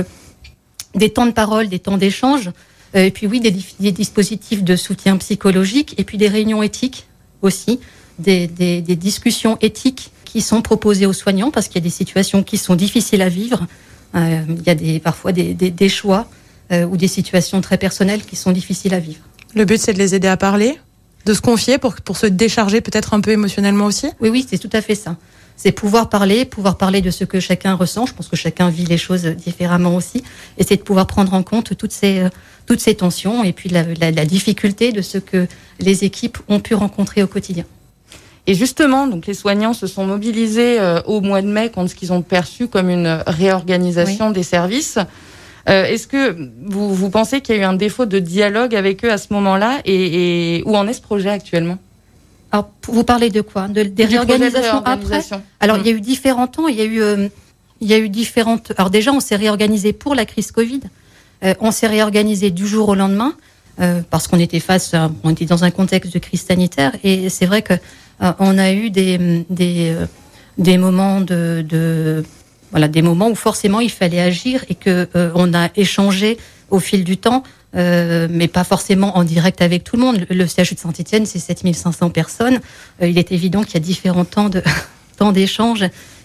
des 0.94 1.10
temps 1.10 1.26
de 1.26 1.32
parole, 1.32 1.68
des 1.68 1.78
temps 1.78 1.98
d'échange, 1.98 2.50
et 2.94 3.10
puis 3.10 3.26
oui, 3.26 3.40
des, 3.40 3.92
dispositifs 3.92 4.64
de 4.64 4.74
soutien 4.74 5.18
psychologique, 5.18 5.94
et 5.98 6.04
puis 6.04 6.16
des 6.16 6.28
réunions 6.28 6.62
éthiques 6.62 7.06
aussi, 7.42 7.78
des, 8.18 8.46
discussions 8.80 9.58
éthiques 9.60 10.10
qui 10.28 10.42
sont 10.42 10.62
proposées 10.62 11.06
aux 11.06 11.12
soignants, 11.12 11.50
parce 11.50 11.66
qu'il 11.68 11.76
y 11.76 11.84
a 11.84 11.88
des 11.88 11.90
situations 11.90 12.42
qui 12.42 12.58
sont 12.58 12.74
difficiles 12.74 13.22
à 13.22 13.28
vivre. 13.28 13.66
Euh, 14.14 14.42
il 14.48 14.66
y 14.66 14.70
a 14.70 14.74
des, 14.74 15.00
parfois 15.00 15.32
des, 15.32 15.88
choix 15.88 16.28
euh, 16.70 16.84
ou 16.84 16.96
des 16.96 17.08
situations 17.08 17.60
très 17.60 17.78
personnelles 17.78 18.22
qui 18.22 18.36
sont 18.36 18.52
difficiles 18.52 18.94
à 18.94 19.00
vivre. 19.00 19.20
Le 19.54 19.64
but, 19.64 19.80
c'est 19.80 19.94
de 19.94 19.98
les 19.98 20.14
aider 20.14 20.28
à 20.28 20.36
parler, 20.36 20.78
de 21.24 21.32
se 21.32 21.40
confier 21.40 21.78
pour, 21.78 21.94
pour 21.96 22.16
se 22.16 22.26
décharger 22.26 22.80
peut-être 22.80 23.14
un 23.14 23.20
peu 23.20 23.30
émotionnellement 23.30 23.86
aussi? 23.86 24.08
Oui, 24.20 24.28
oui, 24.28 24.46
c'est 24.48 24.58
tout 24.58 24.70
à 24.72 24.82
fait 24.82 24.94
ça 24.94 25.16
c'est 25.60 25.72
pouvoir 25.72 26.08
parler, 26.08 26.44
pouvoir 26.44 26.78
parler 26.78 27.00
de 27.00 27.10
ce 27.10 27.24
que 27.24 27.40
chacun 27.40 27.74
ressent. 27.74 28.06
Je 28.06 28.14
pense 28.14 28.28
que 28.28 28.36
chacun 28.36 28.70
vit 28.70 28.84
les 28.84 28.96
choses 28.96 29.24
différemment 29.24 29.96
aussi, 29.96 30.22
et 30.56 30.62
c'est 30.62 30.76
de 30.76 30.82
pouvoir 30.82 31.08
prendre 31.08 31.34
en 31.34 31.42
compte 31.42 31.76
toutes 31.76 31.90
ces 31.90 32.20
euh, 32.20 32.28
toutes 32.68 32.80
ces 32.80 32.94
tensions 32.94 33.42
et 33.44 33.52
puis 33.54 33.70
la, 33.70 34.24
difficulté 34.26 34.92
de 34.92 35.00
ce 35.00 35.16
que 35.16 35.46
les 35.80 36.04
équipes 36.04 36.36
ont 36.48 36.60
pu 36.60 36.74
rencontrer 36.74 37.22
au 37.22 37.26
quotidien. 37.26 37.64
Et 38.48 38.54
justement, 38.54 39.06
donc 39.06 39.26
les 39.26 39.34
soignants 39.34 39.74
se 39.74 39.86
sont 39.86 40.06
mobilisés 40.06 40.80
euh, 40.80 41.02
au 41.02 41.20
mois 41.20 41.42
de 41.42 41.46
mai 41.46 41.70
contre 41.70 41.90
ce 41.90 41.94
qu'ils 41.94 42.14
ont 42.14 42.22
perçu 42.22 42.66
comme 42.66 42.88
une 42.88 43.22
réorganisation 43.26 44.30
des 44.30 44.42
services. 44.42 44.98
Euh, 45.68 45.84
est-ce 45.84 46.06
que 46.06 46.34
vous, 46.64 46.94
vous 46.94 47.10
pensez 47.10 47.42
qu'il 47.42 47.54
y 47.54 47.58
a 47.58 47.60
eu 47.60 47.64
un 47.64 47.74
défaut 47.74 48.06
de 48.06 48.18
dialogue 48.18 48.74
avec 48.74 49.04
eux 49.04 49.12
à 49.12 49.18
ce 49.18 49.34
moment-là 49.34 49.80
et, 49.84 50.56
et 50.56 50.62
où 50.64 50.74
en 50.74 50.88
est 50.88 50.94
ce 50.94 51.02
projet 51.02 51.28
actuellement? 51.28 51.76
Alors, 52.50 52.70
vous 52.86 53.04
parlez 53.04 53.28
de 53.28 53.42
quoi? 53.42 53.68
De, 53.68 53.82
Des 53.82 54.06
réorganisations 54.06 54.82
après? 54.84 55.20
Alors, 55.60 55.76
il 55.76 55.86
y 55.86 55.90
a 55.90 55.92
eu 55.92 56.00
différents 56.00 56.46
temps. 56.46 56.68
Il 56.68 56.76
y 56.76 56.80
a 56.80 56.84
eu, 56.84 57.02
euh, 57.02 57.28
il 57.82 57.88
y 57.88 57.92
a 57.92 57.98
eu 57.98 58.08
différentes. 58.08 58.72
Alors 58.78 58.88
déjà, 58.88 59.12
on 59.12 59.20
s'est 59.20 59.36
réorganisé 59.36 59.92
pour 59.92 60.14
la 60.14 60.24
crise 60.24 60.50
Covid. 60.52 60.80
Euh, 61.44 61.52
on 61.60 61.70
s'est 61.70 61.86
réorganisé 61.86 62.50
du 62.50 62.66
jour 62.66 62.88
au 62.88 62.94
lendemain 62.94 63.34
euh, 63.80 64.00
parce 64.08 64.26
qu'on 64.26 64.38
était 64.38 64.60
face, 64.60 64.94
on 65.22 65.30
était 65.30 65.44
dans 65.44 65.64
un 65.64 65.70
contexte 65.70 66.14
de 66.14 66.18
crise 66.18 66.42
sanitaire. 66.42 66.92
Et 67.04 67.28
c'est 67.28 67.46
vrai 67.46 67.60
que 67.60 67.74
on 68.20 68.58
a 68.58 68.72
eu 68.72 68.90
des 68.90 69.44
des, 69.50 69.94
des 70.56 70.78
moments 70.78 71.20
de, 71.20 71.64
de, 71.68 72.24
voilà 72.70 72.88
des 72.88 73.02
moments 73.02 73.28
où 73.28 73.34
forcément 73.34 73.80
il 73.80 73.90
fallait 73.90 74.20
agir 74.20 74.64
et 74.68 74.74
que 74.74 75.08
on 75.34 75.54
a 75.54 75.70
échangé 75.76 76.38
au 76.70 76.80
fil 76.80 77.04
du 77.04 77.16
temps 77.16 77.42
euh, 77.76 78.28
mais 78.30 78.48
pas 78.48 78.64
forcément 78.64 79.18
en 79.18 79.24
direct 79.24 79.60
avec 79.60 79.84
tout 79.84 79.96
le 79.96 80.02
monde. 80.02 80.26
Le 80.30 80.46
CHU 80.46 80.74
de 80.74 80.80
Saint-Etienne, 80.80 81.26
c'est 81.26 81.38
7500 81.38 82.10
personnes. 82.10 82.60
Euh, 83.02 83.08
il 83.08 83.18
est 83.18 83.30
évident 83.30 83.62
qu'il 83.62 83.74
y 83.74 83.76
a 83.76 83.80
différents 83.80 84.24
temps 84.24 84.48
de 84.48 84.62
temps 85.18 85.32
d'échange 85.32 85.84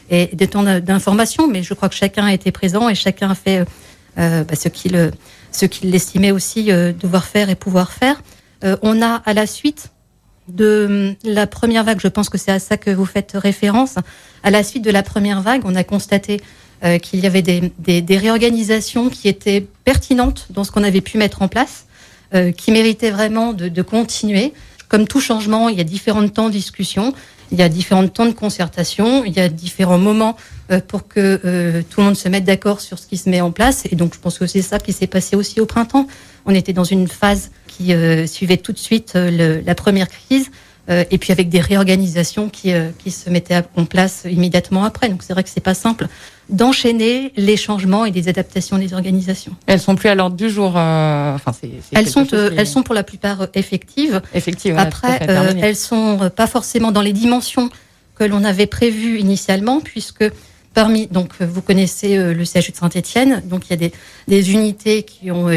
et 0.09 0.27
des 0.27 0.47
temps 0.47 0.63
d'information, 0.63 1.47
mais 1.47 1.63
je 1.63 1.73
crois 1.73 1.89
que 1.89 1.95
chacun 1.95 2.25
a 2.25 2.33
été 2.33 2.51
présent 2.51 2.87
et 2.87 2.95
chacun 2.95 3.31
a 3.31 3.35
fait 3.35 3.65
euh, 4.17 4.43
bah, 4.43 4.55
ce 4.55 4.69
qu'il 4.69 5.11
ce 5.51 5.65
qu'il 5.65 5.93
estimait 5.93 6.31
aussi 6.31 6.65
devoir 6.65 7.25
faire 7.25 7.49
et 7.49 7.55
pouvoir 7.55 7.91
faire. 7.91 8.21
on 8.81 9.01
a 9.03 9.21
à 9.25 9.33
la 9.33 9.45
suite 9.45 9.91
de 10.47 11.15
la 11.23 11.47
première 11.47 11.83
vague, 11.83 11.99
je 12.01 12.07
pense 12.07 12.29
que 12.29 12.37
c'est 12.37 12.51
à 12.51 12.59
ça 12.59 12.77
que 12.77 12.89
vous 12.89 13.05
faites 13.05 13.31
référence. 13.35 13.95
À 14.43 14.51
la 14.51 14.63
suite 14.63 14.83
de 14.83 14.91
la 14.91 15.03
première 15.03 15.41
vague, 15.41 15.61
on 15.65 15.75
a 15.75 15.83
constaté 15.83 16.41
euh, 16.83 16.97
qu'il 16.97 17.21
y 17.21 17.25
avait 17.25 17.41
des, 17.41 18.17
réorganisations 18.17 19.09
qui 19.09 19.29
étaient 19.29 19.65
pertinentes 19.85 20.47
dans 20.49 20.63
ce 20.63 20.71
qu'on 20.71 20.83
avait 20.83 21.01
pu 21.01 21.17
mettre 21.17 21.41
en 21.41 21.47
place, 21.47 21.85
euh, 22.33 22.51
qui 22.51 22.71
méritaient 22.71 23.11
vraiment 23.11 23.53
de, 23.53 23.81
continuer. 23.81 24.53
Comme 24.89 25.07
tout 25.07 25.21
changement, 25.21 25.69
il 25.69 25.77
y 25.77 25.81
a 25.81 25.85
différents 25.85 26.27
temps 26.27 26.47
de 26.47 26.51
discussion, 26.51 27.13
il 27.53 27.59
y 27.59 27.61
a 27.61 27.69
différents 27.69 28.07
temps 28.07 28.25
de 28.25 28.31
concertation, 28.31 29.23
il 29.23 29.33
y 29.33 29.39
a 29.39 29.47
différents 29.47 29.99
moments 29.99 30.35
euh, 30.71 30.79
pour 30.85 31.07
que 31.07 31.39
euh, 31.45 31.83
tout 31.87 31.99
le 31.99 32.07
monde 32.07 32.17
se 32.17 32.27
mette 32.27 32.45
d'accord 32.45 32.81
sur 32.81 32.97
ce 32.97 33.05
qui 33.05 33.15
se 33.15 33.29
met 33.29 33.41
en 33.41 33.51
place. 33.51 33.83
Et 33.91 33.95
donc, 33.95 34.15
je 34.15 34.19
pense 34.19 34.39
que 34.39 34.47
c'est 34.47 34.63
ça 34.63 34.79
qui 34.79 34.91
s'est 34.91 35.07
passé 35.07 35.35
aussi 35.35 35.61
au 35.61 35.67
printemps. 35.67 36.07
On 36.47 36.55
était 36.55 36.73
dans 36.73 36.83
une 36.83 37.07
phase 37.07 37.51
qui 37.67 37.93
euh, 37.93 38.25
suivait 38.25 38.57
tout 38.57 38.71
de 38.71 38.79
suite 38.79 39.13
la 39.13 39.75
première 39.75 40.07
crise. 40.09 40.49
Et 40.89 41.17
puis 41.17 41.31
avec 41.31 41.47
des 41.49 41.61
réorganisations 41.61 42.49
qui, 42.49 42.73
qui 42.99 43.11
se 43.11 43.29
mettaient 43.29 43.61
en 43.77 43.85
place 43.85 44.25
immédiatement 44.29 44.83
après. 44.83 45.07
Donc 45.09 45.23
c'est 45.23 45.33
vrai 45.33 45.43
que 45.43 45.49
c'est 45.49 45.61
pas 45.61 45.73
simple 45.73 46.07
d'enchaîner 46.49 47.31
les 47.35 47.57
changements 47.57 48.05
et 48.05 48.11
des 48.11 48.27
adaptations 48.27 48.77
des 48.77 48.93
organisations. 48.93 49.55
Elles 49.65 49.79
sont 49.79 49.95
plus 49.95 50.09
à 50.09 50.15
l'ordre 50.15 50.35
du 50.35 50.49
jour. 50.49 50.73
Euh, 50.75 51.35
enfin, 51.35 51.51
c'est, 51.53 51.69
elles 51.93 52.07
sont, 52.07 52.27
euh, 52.33 52.51
elles 52.57 52.67
sont 52.67 52.83
pour 52.83 52.95
la 52.95 53.03
plupart 53.03 53.41
euh, 53.41 53.47
effectives. 53.53 54.21
Effectives. 54.33 54.77
Après, 54.77 55.19
elles 55.61 55.75
sont 55.75 56.29
pas 56.35 56.47
forcément 56.47 56.91
dans 56.91 57.01
les 57.01 57.13
dimensions 57.13 57.69
que 58.15 58.23
l'on 58.23 58.43
avait 58.43 58.67
prévues 58.67 59.19
initialement, 59.19 59.79
puisque 59.79 60.25
parmi 60.73 61.07
donc 61.07 61.41
vous 61.41 61.61
connaissez 61.61 62.17
le 62.17 62.45
CHU 62.45 62.71
de 62.71 62.77
Saint-Étienne, 62.77 63.41
donc 63.45 63.69
il 63.69 63.81
y 63.81 63.85
a 63.85 63.89
des, 64.27 64.51
unités 64.51 65.03
qui 65.03 65.31
ont 65.31 65.49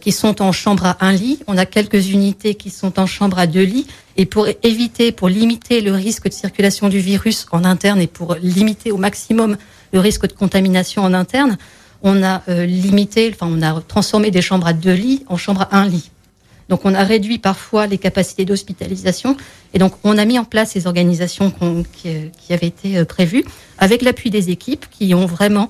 qui 0.00 0.12
sont 0.12 0.42
en 0.42 0.52
chambre 0.52 0.84
à 0.86 0.96
un 1.00 1.12
lit. 1.12 1.40
On 1.46 1.56
a 1.56 1.66
quelques 1.66 2.10
unités 2.10 2.54
qui 2.54 2.70
sont 2.70 2.98
en 2.98 3.06
chambre 3.06 3.38
à 3.38 3.46
deux 3.46 3.62
lits. 3.62 3.86
Et 4.16 4.26
pour 4.26 4.46
éviter, 4.62 5.12
pour 5.12 5.28
limiter 5.28 5.80
le 5.80 5.92
risque 5.92 6.28
de 6.28 6.32
circulation 6.32 6.88
du 6.88 6.98
virus 6.98 7.46
en 7.50 7.64
interne 7.64 8.00
et 8.00 8.06
pour 8.06 8.36
limiter 8.36 8.92
au 8.92 8.96
maximum 8.96 9.56
le 9.92 10.00
risque 10.00 10.26
de 10.26 10.32
contamination 10.32 11.02
en 11.02 11.14
interne, 11.14 11.56
on 12.02 12.22
a 12.22 12.42
euh, 12.48 12.66
limité, 12.66 13.30
enfin 13.34 13.48
on 13.50 13.62
a 13.62 13.80
transformé 13.80 14.30
des 14.30 14.42
chambres 14.42 14.66
à 14.66 14.72
deux 14.72 14.92
lits 14.92 15.24
en 15.28 15.36
chambres 15.36 15.66
à 15.70 15.78
un 15.78 15.88
lit. 15.88 16.10
Donc 16.68 16.80
on 16.84 16.94
a 16.94 17.04
réduit 17.04 17.38
parfois 17.38 17.86
les 17.86 17.98
capacités 17.98 18.44
d'hospitalisation 18.44 19.36
et 19.72 19.78
donc 19.78 19.92
on 20.04 20.16
a 20.18 20.24
mis 20.24 20.38
en 20.38 20.44
place 20.44 20.70
ces 20.70 20.86
organisations 20.86 21.52
qui, 21.92 22.30
qui, 22.38 22.52
avaient 22.52 22.66
été 22.66 23.04
prévues 23.04 23.44
avec 23.78 24.02
l'appui 24.02 24.30
des 24.30 24.50
équipes 24.50 24.86
qui 24.90 25.14
ont 25.14 25.26
vraiment 25.26 25.68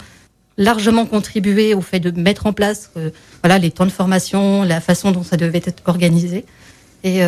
largement 0.56 1.04
contribué 1.04 1.74
au 1.74 1.80
fait 1.80 2.00
de 2.00 2.10
mettre 2.20 2.46
en 2.46 2.52
place 2.52 2.92
voilà 3.42 3.58
les 3.58 3.70
temps 3.70 3.86
de 3.86 3.90
formation, 3.90 4.62
la 4.62 4.80
façon 4.80 5.10
dont 5.10 5.24
ça 5.24 5.36
devait 5.36 5.62
être 5.64 5.82
organisé. 5.86 6.44
Et, 7.04 7.20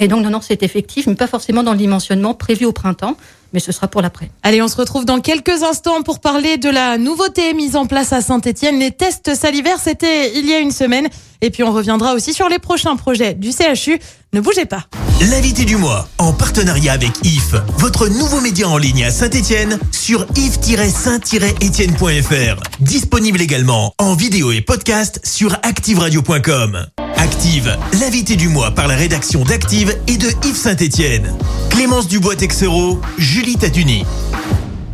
et 0.00 0.08
donc 0.08 0.24
non, 0.24 0.30
non, 0.30 0.40
c'est 0.40 0.62
effectif, 0.62 1.06
mais 1.06 1.14
pas 1.14 1.26
forcément 1.26 1.62
dans 1.62 1.72
le 1.72 1.78
dimensionnement 1.78 2.34
prévu 2.34 2.64
au 2.64 2.72
printemps 2.72 3.16
mais 3.52 3.60
ce 3.60 3.72
sera 3.72 3.88
pour 3.88 4.02
l'après. 4.02 4.30
Allez, 4.42 4.62
on 4.62 4.68
se 4.68 4.76
retrouve 4.76 5.04
dans 5.04 5.20
quelques 5.20 5.62
instants 5.62 6.02
pour 6.02 6.20
parler 6.20 6.56
de 6.56 6.68
la 6.68 6.98
nouveauté 6.98 7.52
mise 7.54 7.76
en 7.76 7.86
place 7.86 8.12
à 8.12 8.20
Saint-Etienne. 8.20 8.78
Les 8.78 8.90
tests 8.90 9.34
salivaires, 9.34 9.80
c'était 9.80 10.32
il 10.38 10.46
y 10.46 10.54
a 10.54 10.58
une 10.58 10.70
semaine. 10.70 11.08
Et 11.40 11.50
puis 11.50 11.62
on 11.62 11.72
reviendra 11.72 12.14
aussi 12.14 12.32
sur 12.32 12.48
les 12.48 12.58
prochains 12.58 12.96
projets 12.96 13.34
du 13.34 13.50
CHU. 13.50 13.98
Ne 14.32 14.40
bougez 14.40 14.66
pas. 14.66 14.86
L'invité 15.28 15.66
du 15.66 15.76
mois, 15.76 16.08
en 16.16 16.32
partenariat 16.32 16.94
avec 16.94 17.10
IF, 17.24 17.54
votre 17.76 18.08
nouveau 18.08 18.40
média 18.40 18.66
en 18.66 18.78
ligne 18.78 19.04
à 19.04 19.10
Saint-Etienne, 19.10 19.78
sur 19.92 20.24
if-saint-etienne.fr. 20.34 22.62
Disponible 22.80 23.42
également 23.42 23.92
en 23.98 24.14
vidéo 24.14 24.50
et 24.50 24.62
podcast 24.62 25.20
sur 25.22 25.52
activeradio.com. 25.62 26.86
Active, 27.16 27.76
l'invité 28.00 28.36
du 28.36 28.48
mois 28.48 28.70
par 28.70 28.88
la 28.88 28.96
rédaction 28.96 29.44
d'Active 29.44 29.94
et 30.06 30.16
de 30.16 30.28
Yves 30.46 30.56
Saint-Etienne. 30.56 31.36
Clémence 31.68 32.08
Dubois-Texero, 32.08 32.98
Julie 33.18 33.56
Taduni. 33.56 34.06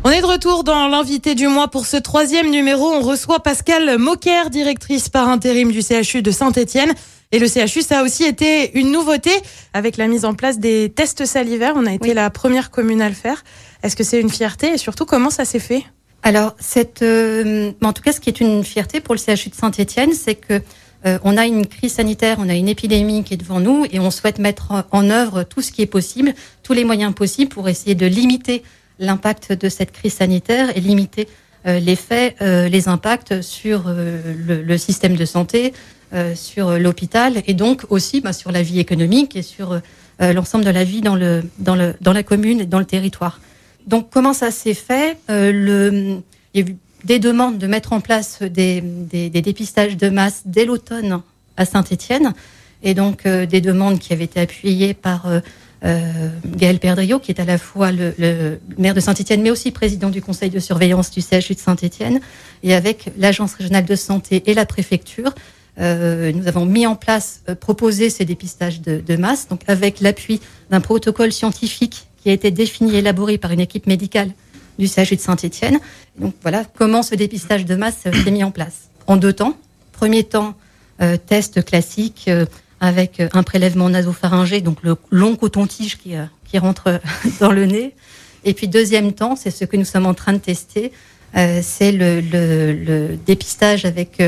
On 0.02 0.11
est 0.11 0.23
de 0.23 0.26
retour 0.26 0.64
dans 0.64 0.88
l'invité 0.88 1.37
du 1.37 1.47
mois 1.47 1.68
pour 1.68 1.87
ce 1.87 1.97
troisième 1.97 2.50
numéro. 2.50 2.92
On 2.92 3.00
reçoit 3.00 3.38
Pascal 3.38 3.97
Moquer, 3.99 4.50
directrice 4.50 5.09
par 5.09 5.28
intérim 5.28 5.71
du 5.71 5.83
CHU 5.83 6.23
de 6.23 6.33
Saint-Etienne. 6.33 6.92
Et 7.33 7.38
le 7.38 7.49
CHU, 7.49 7.83
ça 7.83 8.00
a 8.00 8.02
aussi 8.04 8.25
été 8.25 8.78
une 8.78 8.92
nouveauté 8.92 9.30
avec 9.73 9.97
la 9.97 10.06
mise 10.06 10.25
en 10.25 10.35
place 10.35 10.59
des 10.59 10.90
tests 10.90 11.26
salivaires. 11.26 11.75
On 11.76 11.87
a 11.87 11.92
été 11.92 12.14
la 12.14 12.30
première 12.30 12.71
commune 12.71 13.02
à 13.02 13.09
le 13.09 13.14
faire. 13.14 13.42
Est-ce 13.83 13.97
que 13.97 14.04
c'est 14.04 14.21
une 14.21 14.30
fierté 14.30 14.68
et 14.75 14.78
surtout 14.78 15.06
comment 15.06 15.30
ça 15.30 15.45
s'est 15.45 15.59
fait? 15.59 15.85
Alors, 16.23 16.54
cette, 16.59 17.02
euh, 17.02 17.73
en 17.83 17.92
tout 17.92 18.02
cas, 18.02 18.12
ce 18.12 18.21
qui 18.21 18.30
est 18.30 18.40
une 18.40 18.64
fierté 18.64 19.00
pour 19.00 19.14
le 19.14 19.21
CHU 19.21 19.50
de 19.50 19.54
Saint-Etienne, 19.54 20.12
c'est 20.12 20.35
que 20.35 20.61
euh, 21.04 21.18
on 21.23 21.37
a 21.37 21.47
une 21.47 21.66
crise 21.66 21.95
sanitaire, 21.95 22.37
on 22.40 22.49
a 22.49 22.54
une 22.54 22.68
épidémie 22.68 23.23
qui 23.23 23.35
est 23.35 23.37
devant 23.37 23.61
nous 23.61 23.87
et 23.90 24.00
on 24.00 24.11
souhaite 24.11 24.38
mettre 24.38 24.87
en 24.90 25.11
œuvre 25.11 25.42
tout 25.45 25.62
ce 25.62 25.71
qui 25.71 25.83
est 25.83 25.87
possible, 25.87 26.35
tous 26.62 26.73
les 26.73 26.85
moyens 26.85 27.14
possibles 27.14 27.50
pour 27.50 27.68
essayer 27.68 27.95
de 27.95 28.06
limiter 28.06 28.62
l'impact 28.99 29.52
de 29.52 29.68
cette 29.68 29.92
crise 29.92 30.14
sanitaire 30.14 30.76
et 30.76 30.80
limiter 30.80 31.28
euh, 31.66 31.78
les 31.78 31.97
faits, 31.97 32.37
euh, 32.40 32.68
les 32.68 32.88
impacts 32.88 33.42
sur 33.42 33.85
le, 33.88 34.78
système 34.78 35.16
de 35.16 35.25
santé, 35.25 35.75
sur 36.34 36.78
l'hôpital 36.78 37.42
et 37.46 37.54
donc 37.54 37.84
aussi 37.90 38.20
bah, 38.20 38.32
sur 38.32 38.52
la 38.52 38.62
vie 38.62 38.78
économique 38.78 39.36
et 39.36 39.42
sur 39.42 39.80
l'ensemble 40.20 40.64
de 40.64 40.70
la 40.70 40.84
vie 40.84 41.00
dans, 41.00 41.16
le, 41.16 41.42
le, 41.66 41.94
la 42.04 42.22
commune 42.22 42.60
et 42.60 42.66
dans 42.66 42.78
le 42.78 42.84
territoire. 42.84 43.40
Donc 43.86 44.08
comment 44.10 44.32
ça 44.32 44.50
s'est 44.50 44.75
fait 44.75 45.18
le, 45.28 46.20
Il 46.54 46.60
y 46.60 46.64
a 46.64 46.70
eu 46.70 46.76
des 47.06 47.18
demandes 47.18 47.58
de 47.58 47.66
mettre 47.66 47.92
en 47.92 48.00
place 48.00 48.42
des, 48.42 48.80
dépistages 49.30 49.96
de 49.96 50.08
masse 50.08 50.42
dès 50.44 50.64
l'automne 50.64 51.22
à 51.56 51.64
Saint-Étienne, 51.64 52.34
et 52.82 52.92
donc 52.94 53.25
euh, 53.25 53.46
des 53.46 53.60
demandes 53.60 53.98
qui 53.98 54.12
avaient 54.12 54.25
été 54.25 54.40
appuyées 54.40 54.92
par 54.92 55.26
euh, 55.26 55.40
euh, 55.84 56.28
Gaël 56.44 56.78
Perdriot, 56.78 57.18
qui 57.20 57.30
est 57.30 57.40
à 57.40 57.44
la 57.44 57.58
fois 57.58 57.92
le, 57.92 58.58
maire 58.76 58.92
de 58.92 59.00
Saint-Étienne, 59.00 59.40
mais 59.40 59.50
aussi 59.50 59.70
président 59.70 60.10
du 60.10 60.20
conseil 60.20 60.50
de 60.50 60.58
surveillance 60.58 61.10
du 61.10 61.22
CHU 61.22 61.54
de 61.54 61.60
Saint-Étienne, 61.60 62.20
et 62.62 62.75
avec 62.75 63.10
l'agence 63.16 63.54
régionale 63.54 63.84
de 63.84 63.94
santé 63.94 64.42
et 64.46 64.54
la 64.54 64.66
préfecture. 64.66 65.32
Nous 65.78 66.49
avons 66.49 66.64
mis 66.64 66.87
en 66.87 66.97
place, 66.97 67.42
proposé 67.61 68.09
ces 68.11 68.25
dépistages 68.25 68.80
de, 68.80 69.16
masse, 69.16 69.49
donc 69.49 69.61
avec 69.66 70.00
l'appui 70.00 70.40
d'un 70.71 70.80
protocole 70.80 71.33
scientifique 71.33 72.06
qui 72.23 72.30
a 72.30 72.33
été 72.33 72.50
défini 72.50 72.95
et 72.95 72.99
élaboré 72.99 73.38
par 73.38 73.52
une 73.52 73.61
équipe 73.61 73.87
médicale 73.87 74.30
du 74.78 74.88
CHU 74.88 75.16
de 75.16 75.21
Saint-Étienne. 75.21 75.78
Donc 76.18 76.35
voilà 76.42 76.64
comment 76.64 77.02
ce 77.02 77.14
dépistage 77.14 77.64
de 77.64 77.75
masse 77.75 77.99
s'est 78.02 78.30
mis 78.30 78.45
en 78.45 78.50
place. 78.50 78.88
En 79.06 79.16
deux 79.16 79.33
temps. 79.33 79.56
Premier 79.92 80.25
temps, 80.25 80.54
euh, 81.02 81.18
test 81.18 81.62
classique 81.62 82.25
euh, 82.28 82.47
avec 82.80 83.23
un 83.33 83.42
prélèvement 83.42 83.90
nasopharyngé, 83.90 84.62
donc 84.62 84.78
le 84.83 84.97
long 85.11 85.37
coton-tige 85.37 85.99
qui, 85.99 86.16
euh, 86.16 86.25
rentre 86.59 87.00
dans 87.40 87.52
le 87.52 87.66
nez. 87.66 87.95
Et 88.45 88.54
puis 88.54 88.66
deuxième 88.66 89.12
temps, 89.12 89.37
c'est 89.37 89.50
ce 89.50 89.66
que 89.66 89.76
nous 89.76 89.85
sommes 89.85 90.06
en 90.06 90.14
train 90.14 90.33
de 90.33 90.38
tester, 90.38 90.92
c'est 91.35 91.92
le, 91.92 93.18
dépistage 93.26 93.85
avec 93.85 94.23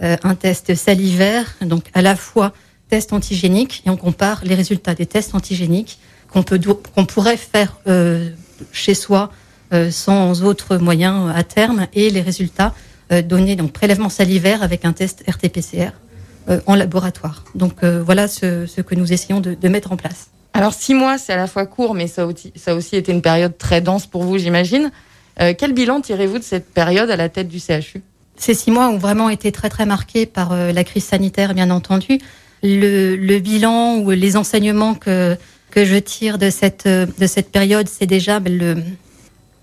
un 0.00 0.34
test 0.34 0.74
salivaire, 0.74 1.56
donc 1.60 1.84
à 1.94 2.02
la 2.02 2.16
fois 2.16 2.52
test 2.88 3.12
antigénique, 3.12 3.82
et 3.86 3.90
on 3.90 3.96
compare 3.96 4.40
les 4.44 4.54
résultats 4.54 4.94
des 4.94 5.06
tests 5.06 5.34
antigéniques 5.34 5.98
qu'on 6.28 7.04
pourrait 7.06 7.36
faire 7.36 7.76
chez 8.72 8.94
soi 8.94 9.30
euh, 9.72 9.92
sans 9.92 10.42
autres 10.42 10.78
moyens 10.78 11.30
à 11.32 11.44
terme 11.44 11.86
et 11.94 12.10
les 12.10 12.22
résultats 12.22 12.74
euh, 13.12 13.22
donnés 13.22 13.54
donc 13.54 13.72
prélèvement 13.72 14.08
salivaire 14.08 14.64
avec 14.64 14.84
un 14.84 14.92
test 14.92 15.22
RT-PCR 15.28 15.92
euh, 16.48 16.60
en 16.66 16.74
laboratoire. 16.74 17.44
Donc 17.54 17.84
voilà 17.84 18.26
ce, 18.26 18.80
que 18.80 18.94
nous 18.96 19.12
essayons 19.12 19.40
de, 19.40 19.54
de, 19.54 19.68
mettre 19.68 19.92
en 19.92 19.96
place. 19.96 20.30
Alors 20.54 20.74
six 20.74 20.94
mois, 20.94 21.18
c'est 21.18 21.32
à 21.32 21.36
la 21.36 21.46
fois 21.46 21.66
court, 21.66 21.94
mais 21.94 22.08
ça, 22.08 22.26
ça 22.56 22.72
a 22.72 22.74
aussi 22.74 22.96
été 22.96 23.12
une 23.12 23.22
période 23.22 23.56
très 23.58 23.80
dense 23.80 24.06
pour 24.06 24.24
vous, 24.24 24.38
j'imagine. 24.38 24.90
quel 25.36 25.72
bilan 25.72 26.00
tirez-vous 26.00 26.40
de 26.40 26.44
cette 26.44 26.74
période 26.74 27.08
à 27.08 27.16
la 27.16 27.28
tête 27.28 27.46
du 27.46 27.60
CHU 27.60 28.02
Ces 28.40 28.54
six 28.54 28.70
mois 28.70 28.88
ont 28.88 28.98
vraiment 28.98 29.28
été 29.28 29.52
très 29.52 29.68
très 29.68 29.84
marqués 29.86 30.24
par 30.24 30.56
la 30.56 30.82
crise 30.82 31.04
sanitaire, 31.04 31.52
bien 31.54 31.70
entendu. 31.70 32.18
Le, 32.62 33.38
bilan 33.38 33.98
ou 33.98 34.10
les 34.10 34.36
enseignements 34.36 34.94
que 34.94 35.36
que 35.70 35.84
je 35.84 35.96
tire 35.96 36.38
de 36.38 36.50
cette 36.50 36.88
de 36.88 37.26
cette 37.26 37.52
période, 37.52 37.86
c'est 37.86 38.06
déjà 38.06 38.40
ben, 38.40 38.82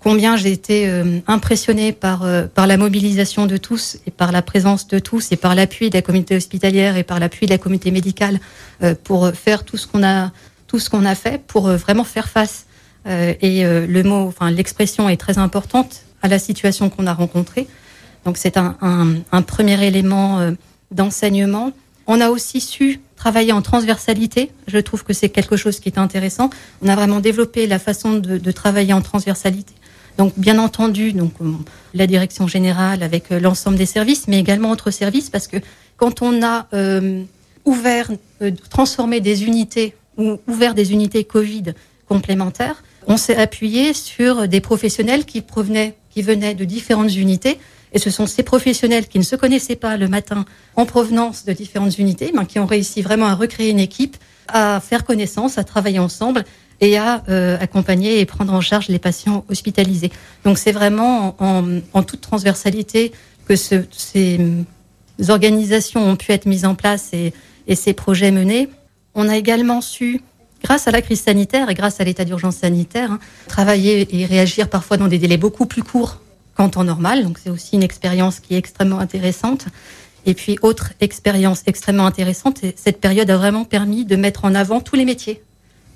combien 0.00 0.36
j'ai 0.36 0.52
été 0.52 0.88
euh, 0.88 1.18
impressionnée 1.26 1.92
par, 1.92 2.24
euh, 2.24 2.46
par 2.46 2.66
la 2.66 2.76
mobilisation 2.76 3.46
de 3.46 3.56
tous 3.56 3.98
et 4.06 4.10
par 4.10 4.32
la 4.32 4.42
présence 4.42 4.86
de 4.88 4.98
tous 4.98 5.32
et 5.32 5.36
par 5.36 5.54
l'appui 5.54 5.90
de 5.90 5.96
la 5.96 6.02
communauté 6.02 6.36
hospitalière 6.36 6.96
et 6.96 7.02
par 7.02 7.20
l'appui 7.20 7.46
de 7.46 7.50
la 7.50 7.58
communauté 7.58 7.90
médicale 7.90 8.40
euh, 8.82 8.94
pour 9.02 9.30
faire 9.32 9.64
tout 9.64 9.76
ce 9.76 9.86
qu'on 9.86 10.02
a, 10.02 10.32
tout 10.66 10.78
ce 10.78 10.90
qu'on 10.90 11.04
a 11.04 11.14
fait 11.14 11.42
pour 11.46 11.68
vraiment 11.68 12.04
faire 12.04 12.28
face. 12.28 12.66
et 13.06 13.64
le 13.64 14.02
mot, 14.02 14.26
enfin 14.26 14.50
l'expression 14.50 15.08
est 15.08 15.16
très 15.16 15.38
importante 15.38 16.02
à 16.20 16.28
la 16.28 16.38
situation 16.38 16.90
qu'on 16.90 17.06
a 17.06 17.14
rencontrée. 17.14 17.66
Donc 18.28 18.36
c'est 18.36 18.58
un, 18.58 19.42
premier 19.46 19.82
élément 19.86 20.52
d'enseignement. 20.90 21.72
On 22.06 22.20
a 22.20 22.28
aussi 22.28 22.60
su 22.60 23.00
travailler 23.16 23.52
en 23.52 23.62
transversalité. 23.62 24.50
Je 24.66 24.76
trouve 24.76 25.02
que 25.02 25.14
c'est 25.14 25.30
quelque 25.30 25.56
chose 25.56 25.80
qui 25.80 25.88
est 25.88 25.96
intéressant. 25.96 26.50
On 26.82 26.88
a 26.90 26.94
vraiment 26.94 27.20
développé 27.20 27.66
la 27.66 27.78
façon 27.78 28.18
de, 28.18 28.50
travailler 28.50 28.92
en 28.92 29.00
transversalité 29.00 29.72
donc, 30.18 30.34
bien 30.36 30.58
entendu, 30.58 31.12
donc 31.12 31.32
euh, 31.40 31.52
la 31.94 32.08
direction 32.08 32.48
générale 32.48 33.04
avec 33.04 33.30
euh, 33.30 33.38
l'ensemble 33.38 33.76
des 33.76 33.86
services, 33.86 34.26
mais 34.26 34.40
également 34.40 34.72
autres 34.72 34.90
services, 34.90 35.30
parce 35.30 35.46
que 35.46 35.58
quand 35.96 36.22
on 36.22 36.42
a 36.42 36.66
euh, 36.74 37.22
ouvert, 37.64 38.10
transformé 38.68 39.20
des 39.20 39.44
unités 39.44 39.94
ou 40.16 40.38
ouvert 40.48 40.74
des 40.74 40.92
unités 40.92 41.22
Covid 41.22 41.72
complémentaires, 42.08 42.82
on 43.06 43.16
s'est 43.16 43.36
appuyé 43.36 43.94
sur 43.94 44.48
des 44.48 44.60
professionnels 44.60 45.24
qui 45.24 45.40
provenaient, 45.40 45.94
qui 46.10 46.22
venaient 46.22 46.54
de 46.54 46.64
différentes 46.64 47.14
unités. 47.14 47.58
Et 47.92 47.98
ce 47.98 48.10
sont 48.10 48.26
ces 48.26 48.42
professionnels 48.42 49.06
qui 49.06 49.18
ne 49.18 49.24
se 49.24 49.36
connaissaient 49.36 49.76
pas 49.76 49.96
le 49.96 50.08
matin 50.08 50.44
en 50.76 50.86
provenance 50.86 51.44
de 51.44 51.52
différentes 51.52 51.98
unités, 51.98 52.32
mais 52.34 52.46
qui 52.46 52.58
ont 52.58 52.66
réussi 52.66 53.02
vraiment 53.02 53.26
à 53.26 53.34
recréer 53.34 53.70
une 53.70 53.78
équipe, 53.78 54.16
à 54.48 54.80
faire 54.80 55.04
connaissance, 55.04 55.58
à 55.58 55.64
travailler 55.64 55.98
ensemble 55.98 56.44
et 56.80 56.96
à 56.96 57.24
euh, 57.28 57.58
accompagner 57.60 58.20
et 58.20 58.26
prendre 58.26 58.52
en 58.52 58.60
charge 58.60 58.88
les 58.88 58.98
patients 58.98 59.44
hospitalisés. 59.48 60.10
Donc 60.44 60.58
c'est 60.58 60.72
vraiment 60.72 61.36
en, 61.40 62.02
toute 62.02 62.20
transversalité 62.20 63.12
que 63.46 63.56
ce, 63.56 63.84
ces 63.90 64.38
organisations 65.28 66.08
ont 66.08 66.16
pu 66.16 66.32
être 66.32 66.46
mises 66.46 66.64
en 66.64 66.74
place 66.74 67.10
et, 67.12 67.32
et 67.66 67.74
ces 67.74 67.92
projets 67.94 68.30
menés. 68.30 68.68
On 69.14 69.28
a 69.28 69.36
également 69.36 69.80
su 69.80 70.20
grâce 70.62 70.88
à 70.88 70.90
la 70.90 71.02
crise 71.02 71.22
sanitaire 71.22 71.70
et 71.70 71.74
grâce 71.74 72.00
à 72.00 72.04
l'état 72.04 72.24
d'urgence 72.24 72.56
sanitaire, 72.56 73.12
hein, 73.12 73.18
travailler 73.48 74.08
et 74.16 74.26
réagir 74.26 74.68
parfois 74.68 74.96
dans 74.96 75.08
des 75.08 75.18
délais 75.18 75.36
beaucoup 75.36 75.66
plus 75.66 75.82
courts 75.82 76.20
qu'en 76.58 76.68
temps 76.68 76.84
normal. 76.84 77.22
Donc 77.22 77.38
c'est 77.42 77.50
aussi 77.50 77.76
une 77.76 77.82
expérience 77.82 78.40
qui 78.40 78.54
est 78.54 78.58
extrêmement 78.58 78.98
intéressante. 78.98 79.66
Et 80.26 80.34
puis 80.34 80.58
autre 80.60 80.92
expérience 81.00 81.62
extrêmement 81.66 82.06
intéressante, 82.06 82.60
cette 82.76 83.00
période 83.00 83.30
a 83.30 83.36
vraiment 83.36 83.64
permis 83.64 84.04
de 84.04 84.16
mettre 84.16 84.44
en 84.44 84.54
avant 84.54 84.80
tous 84.80 84.96
les 84.96 85.04
métiers 85.04 85.40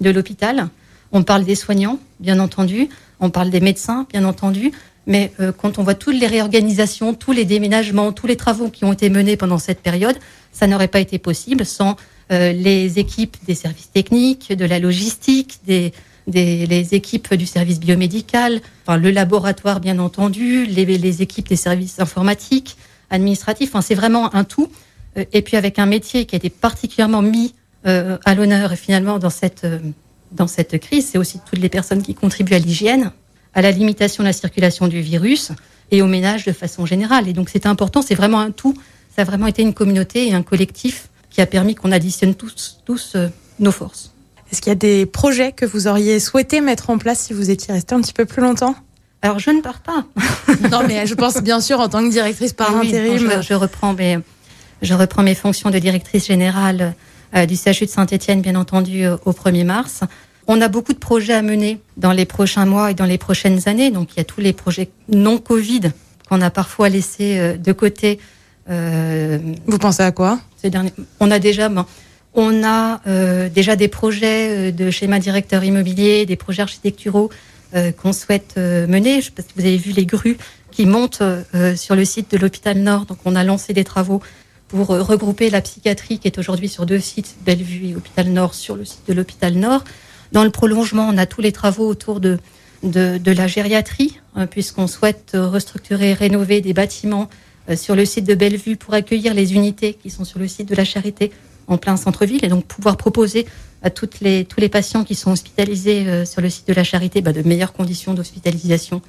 de 0.00 0.10
l'hôpital. 0.10 0.68
On 1.10 1.24
parle 1.24 1.44
des 1.44 1.56
soignants, 1.56 1.98
bien 2.20 2.38
entendu, 2.38 2.88
on 3.20 3.28
parle 3.28 3.50
des 3.50 3.60
médecins, 3.60 4.06
bien 4.10 4.24
entendu, 4.24 4.72
mais 5.06 5.32
euh, 5.40 5.52
quand 5.52 5.78
on 5.78 5.82
voit 5.82 5.94
toutes 5.94 6.18
les 6.18 6.28
réorganisations, 6.28 7.12
tous 7.12 7.32
les 7.32 7.44
déménagements, 7.44 8.12
tous 8.12 8.28
les 8.28 8.36
travaux 8.36 8.70
qui 8.70 8.84
ont 8.84 8.92
été 8.92 9.10
menés 9.10 9.36
pendant 9.36 9.58
cette 9.58 9.80
période, 9.80 10.16
ça 10.52 10.66
n'aurait 10.68 10.88
pas 10.88 11.00
été 11.00 11.18
possible 11.18 11.66
sans 11.66 11.96
euh, 12.30 12.52
les 12.52 13.00
équipes 13.00 13.36
des 13.46 13.56
services 13.56 13.90
techniques, 13.90 14.52
de 14.52 14.64
la 14.64 14.78
logistique, 14.78 15.58
des, 15.66 15.92
des 16.26 16.66
les 16.66 16.94
équipes 16.94 17.34
du 17.34 17.46
service 17.46 17.80
biomédical, 17.80 18.60
le 18.88 19.10
laboratoire 19.10 19.80
bien 19.80 19.98
entendu, 19.98 20.66
les, 20.66 21.22
équipes 21.22 21.48
des 21.48 21.56
services 21.56 22.00
informatiques, 22.00 22.76
administratifs. 23.10 23.70
Enfin, 23.70 23.82
c'est 23.82 23.94
vraiment 23.94 24.34
un 24.34 24.44
tout. 24.44 24.68
Euh, 25.16 25.24
et 25.32 25.42
puis 25.42 25.56
avec 25.56 25.78
un 25.78 25.86
métier 25.86 26.26
qui 26.26 26.34
a 26.34 26.38
été 26.38 26.50
particulièrement 26.50 27.22
mis 27.22 27.54
euh, 27.86 28.18
à 28.24 28.34
l'honneur 28.34 28.72
finalement 28.72 29.18
dans 29.18 29.30
cette, 29.30 29.64
euh, 29.64 29.78
dans 30.32 30.46
cette 30.46 30.78
crise, 30.78 31.08
c'est 31.10 31.18
aussi 31.18 31.40
toutes 31.48 31.58
les 31.58 31.68
personnes 31.68 32.02
qui 32.02 32.14
contribuent 32.14 32.54
à 32.54 32.58
l'hygiène, 32.58 33.12
à 33.54 33.62
la 33.62 33.70
limitation 33.70 34.22
de 34.22 34.28
la 34.28 34.32
circulation 34.32 34.88
du 34.88 35.00
virus 35.00 35.52
et 35.90 36.00
au 36.00 36.06
ménage 36.06 36.44
de 36.44 36.52
façon 36.52 36.86
générale. 36.86 37.28
Et 37.28 37.32
donc 37.32 37.48
c'est 37.50 37.66
important, 37.66 38.02
c'est 38.02 38.14
vraiment 38.14 38.40
un 38.40 38.50
tout. 38.50 38.74
Ça 39.14 39.22
a 39.22 39.24
vraiment 39.24 39.46
été 39.46 39.62
une 39.62 39.74
communauté 39.74 40.28
et 40.28 40.34
un 40.34 40.42
collectif 40.42 41.08
qui 41.28 41.40
a 41.40 41.46
permis 41.46 41.74
qu'on 41.74 41.92
additionne 41.92 42.34
tous, 42.34 42.80
tous 42.86 43.16
nos 43.58 43.72
forces. 43.72 44.12
Est-ce 44.52 44.60
qu'il 44.60 44.70
y 44.70 44.72
a 44.72 44.76
des 44.76 45.06
projets 45.06 45.52
que 45.52 45.64
vous 45.64 45.88
auriez 45.88 46.20
souhaité 46.20 46.60
mettre 46.60 46.90
en 46.90 46.98
place 46.98 47.20
si 47.20 47.32
vous 47.32 47.50
étiez 47.50 47.72
resté 47.72 47.94
un 47.94 48.00
petit 48.02 48.12
peu 48.12 48.26
plus 48.26 48.42
longtemps? 48.42 48.74
Alors 49.22 49.38
je 49.38 49.50
ne 49.50 49.60
pars 49.60 49.80
pas. 49.80 50.04
Non, 50.70 50.80
mais 50.86 51.06
je 51.06 51.14
pense 51.14 51.36
bien 51.42 51.60
sûr 51.60 51.80
en 51.80 51.88
tant 51.88 52.02
que 52.04 52.10
directrice 52.10 52.52
par 52.52 52.74
Oui, 52.76 52.88
intérim. 52.88 53.18
je, 53.18 53.40
je 53.42 53.54
reprends 53.54 53.94
mes, 53.94 54.18
je 54.82 54.94
reprends 54.94 55.22
mes 55.22 55.34
fonctions 55.34 55.70
de 55.70 55.78
directrice 55.78 56.26
générale 56.26 56.94
euh, 57.34 57.46
du 57.46 57.56
CHU 57.56 57.86
de 57.86 57.90
Saint-Étienne, 57.90 58.42
bien 58.42 58.54
entendu, 58.56 59.04
euh, 59.04 59.16
au 59.24 59.32
1er 59.32 59.64
mars. 59.64 60.00
On 60.46 60.60
a 60.60 60.68
beaucoup 60.68 60.92
de 60.92 60.98
projets 60.98 61.32
à 61.32 61.40
mener 61.42 61.80
dans 61.96 62.12
les 62.12 62.26
prochains 62.26 62.66
mois 62.66 62.90
et 62.90 62.94
dans 62.94 63.06
les 63.06 63.16
prochaines 63.16 63.68
années. 63.68 63.90
Donc, 63.90 64.10
il 64.14 64.18
y 64.18 64.20
a 64.20 64.24
tous 64.24 64.40
les 64.40 64.52
projets 64.52 64.90
non 65.08 65.38
Covid 65.38 65.92
qu'on 66.28 66.40
a 66.42 66.50
parfois 66.50 66.88
laissés 66.90 67.38
euh, 67.38 67.56
de 67.56 67.72
côté. 67.72 68.18
Vous 68.68 69.78
pensez 69.78 70.02
à 70.02 70.12
quoi? 70.12 70.38
ces 70.56 70.70
derniers. 70.70 70.92
On 71.20 71.30
a 71.30 71.38
déjà, 71.38 71.68
on 72.34 72.64
a 72.64 73.00
euh, 73.06 73.48
déjà 73.48 73.76
des 73.76 73.88
projets 73.88 74.70
euh, 74.70 74.72
de 74.72 74.90
schéma 74.90 75.18
directeur 75.18 75.64
immobilier, 75.64 76.26
des 76.26 76.36
projets 76.36 76.62
architecturaux 76.62 77.30
euh, 77.74 77.92
qu'on 77.92 78.12
souhaite 78.12 78.56
mener. 78.56 79.20
Je 79.20 79.26
si 79.26 79.52
vous 79.56 79.62
avez 79.62 79.76
vu 79.76 79.92
les 79.92 80.06
grues 80.06 80.38
qui 80.70 80.86
montent 80.86 81.22
sur 81.76 81.94
le 81.94 82.04
site 82.06 82.30
de 82.30 82.38
l'hôpital 82.38 82.78
Nord. 82.78 83.04
Donc, 83.04 83.18
on 83.26 83.36
a 83.36 83.44
lancé 83.44 83.74
des 83.74 83.84
travaux 83.84 84.22
pour 84.68 84.86
regrouper 84.86 85.50
la 85.50 85.60
psychiatrie 85.60 86.18
qui 86.18 86.26
est 86.26 86.38
aujourd'hui 86.38 86.70
sur 86.70 86.86
deux 86.86 86.98
sites, 86.98 87.34
Bellevue 87.44 87.88
et 87.88 87.94
Hôpital 87.94 88.28
Nord, 88.28 88.54
sur 88.54 88.74
le 88.74 88.86
site 88.86 89.06
de 89.06 89.12
l'hôpital 89.12 89.52
Nord. 89.52 89.84
Dans 90.32 90.44
le 90.44 90.50
prolongement, 90.50 91.06
on 91.10 91.18
a 91.18 91.26
tous 91.26 91.42
les 91.42 91.52
travaux 91.52 91.86
autour 91.86 92.20
de, 92.20 92.38
la 92.82 93.46
gériatrie, 93.46 94.18
hein, 94.34 94.46
puisqu'on 94.46 94.86
souhaite 94.86 95.32
restructurer, 95.34 96.14
rénover 96.14 96.62
des 96.62 96.72
bâtiments 96.72 97.28
sur 97.76 97.94
le 97.94 98.06
site 98.06 98.24
de 98.24 98.34
Bellevue 98.34 98.76
pour 98.76 98.94
accueillir 98.94 99.34
les 99.34 99.52
unités 99.52 99.92
qui 99.92 100.08
sont 100.08 100.24
sur 100.24 100.38
le 100.38 100.48
site 100.48 100.70
de 100.70 100.74
la 100.74 100.86
Charité 100.86 101.32
en 101.66 101.78
plein 101.78 101.96
centre-ville 101.96 102.44
et 102.44 102.48
donc 102.48 102.64
pouvoir 102.64 102.96
proposer 102.96 103.46
à 103.82 103.90
les, 104.20 104.44
tous 104.44 104.60
les 104.60 104.68
patients 104.68 105.04
qui 105.04 105.14
sont 105.14 105.32
hospitalisés 105.32 106.06
euh, 106.06 106.24
sur 106.24 106.40
le 106.40 106.48
site 106.48 106.68
de 106.68 106.72
la 106.72 106.84
Charité 106.84 107.20
bah, 107.20 107.32
de 107.32 107.42
meilleures 107.42 107.72
conditions 107.72 108.14
d'hospitalisation, 108.14 109.02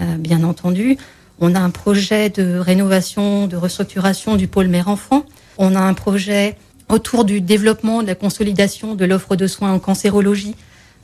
euh, 0.00 0.16
bien 0.16 0.42
entendu. 0.42 0.96
On 1.40 1.54
a 1.54 1.60
un 1.60 1.70
projet 1.70 2.30
de 2.30 2.58
rénovation, 2.58 3.46
de 3.46 3.56
restructuration 3.56 4.36
du 4.36 4.48
pôle 4.48 4.66
mère-enfant. 4.68 5.24
On 5.56 5.76
a 5.76 5.80
un 5.80 5.94
projet 5.94 6.56
autour 6.88 7.24
du 7.24 7.40
développement, 7.40 8.02
de 8.02 8.08
la 8.08 8.16
consolidation 8.16 8.94
de 8.94 9.04
l'offre 9.04 9.36
de 9.36 9.46
soins 9.46 9.72
en 9.72 9.78
cancérologie 9.78 10.56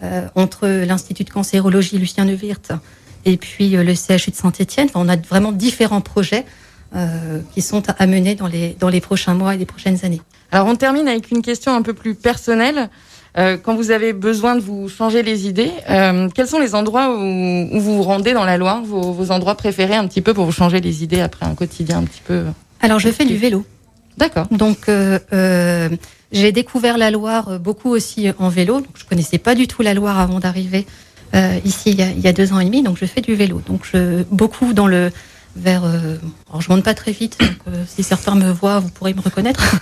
euh, 0.02 0.26
entre 0.34 0.66
l'Institut 0.66 1.24
de 1.24 1.30
cancérologie 1.30 1.98
Lucien 1.98 2.24
Neuwirth 2.24 2.72
et 3.26 3.36
puis 3.36 3.70
le 3.70 3.94
CHU 3.94 4.32
de 4.32 4.36
Saint-Étienne. 4.36 4.88
Enfin, 4.90 5.00
on 5.00 5.08
a 5.08 5.16
vraiment 5.16 5.52
différents 5.52 6.02
projets 6.02 6.44
qui 7.54 7.60
sont 7.60 7.82
à 7.88 8.06
mener 8.06 8.36
dans 8.36 8.46
les, 8.46 8.76
dans 8.78 8.88
les 8.88 9.00
prochains 9.00 9.34
mois 9.34 9.56
et 9.56 9.58
les 9.58 9.66
prochaines 9.66 10.04
années. 10.04 10.20
Alors 10.54 10.68
on 10.68 10.76
termine 10.76 11.08
avec 11.08 11.32
une 11.32 11.42
question 11.42 11.74
un 11.74 11.82
peu 11.82 11.94
plus 11.94 12.14
personnelle. 12.14 12.88
Euh, 13.36 13.56
quand 13.60 13.74
vous 13.74 13.90
avez 13.90 14.12
besoin 14.12 14.54
de 14.54 14.60
vous 14.60 14.88
changer 14.88 15.24
les 15.24 15.48
idées, 15.48 15.72
euh, 15.90 16.28
quels 16.32 16.46
sont 16.46 16.60
les 16.60 16.76
endroits 16.76 17.12
où, 17.12 17.68
où 17.72 17.80
vous 17.80 17.96
vous 17.96 18.04
rendez 18.04 18.34
dans 18.34 18.44
la 18.44 18.56
Loire, 18.56 18.84
vos, 18.84 19.10
vos 19.10 19.32
endroits 19.32 19.56
préférés 19.56 19.96
un 19.96 20.06
petit 20.06 20.20
peu 20.20 20.32
pour 20.32 20.44
vous 20.44 20.52
changer 20.52 20.80
les 20.80 21.02
idées 21.02 21.20
après 21.20 21.44
un 21.44 21.56
quotidien 21.56 21.98
un 21.98 22.04
petit 22.04 22.20
peu 22.24 22.44
Alors, 22.80 23.00
je 23.00 23.08
fais 23.08 23.24
du 23.24 23.36
vélo. 23.36 23.66
D'accord. 24.16 24.46
Donc, 24.52 24.88
euh, 24.88 25.88
j'ai 26.30 26.52
découvert 26.52 26.98
la 26.98 27.10
Loire 27.10 27.58
beaucoup 27.58 27.90
aussi 27.90 28.28
en 28.38 28.48
vélo. 28.48 28.74
Donc, 28.74 28.94
je 28.94 29.04
connaissais 29.04 29.38
pas 29.38 29.56
du 29.56 29.66
tout 29.66 29.82
la 29.82 29.92
Loire 29.92 30.20
avant 30.20 30.38
d'arriver 30.38 30.86
ici 31.64 31.90
il 31.90 31.98
y, 31.98 32.02
a, 32.02 32.10
il 32.10 32.20
y 32.20 32.28
a 32.28 32.32
deux 32.32 32.52
ans 32.52 32.60
et 32.60 32.64
demi. 32.64 32.84
Donc, 32.84 32.96
je 32.96 33.06
fais 33.06 33.22
du 33.22 33.34
vélo. 33.34 33.60
Donc, 33.66 33.80
je, 33.92 34.22
beaucoup 34.30 34.72
dans 34.72 34.86
le 34.86 35.10
vers. 35.56 35.84
Euh, 35.84 36.16
alors, 36.48 36.60
je 36.60 36.68
monte 36.70 36.84
pas 36.84 36.94
très 36.94 37.12
vite. 37.12 37.38
Euh, 37.68 37.84
si 37.86 38.02
certains 38.02 38.34
me 38.34 38.50
voient, 38.50 38.80
vous 38.80 38.90
pourrez 38.90 39.14
me 39.14 39.20
reconnaître. 39.20 39.76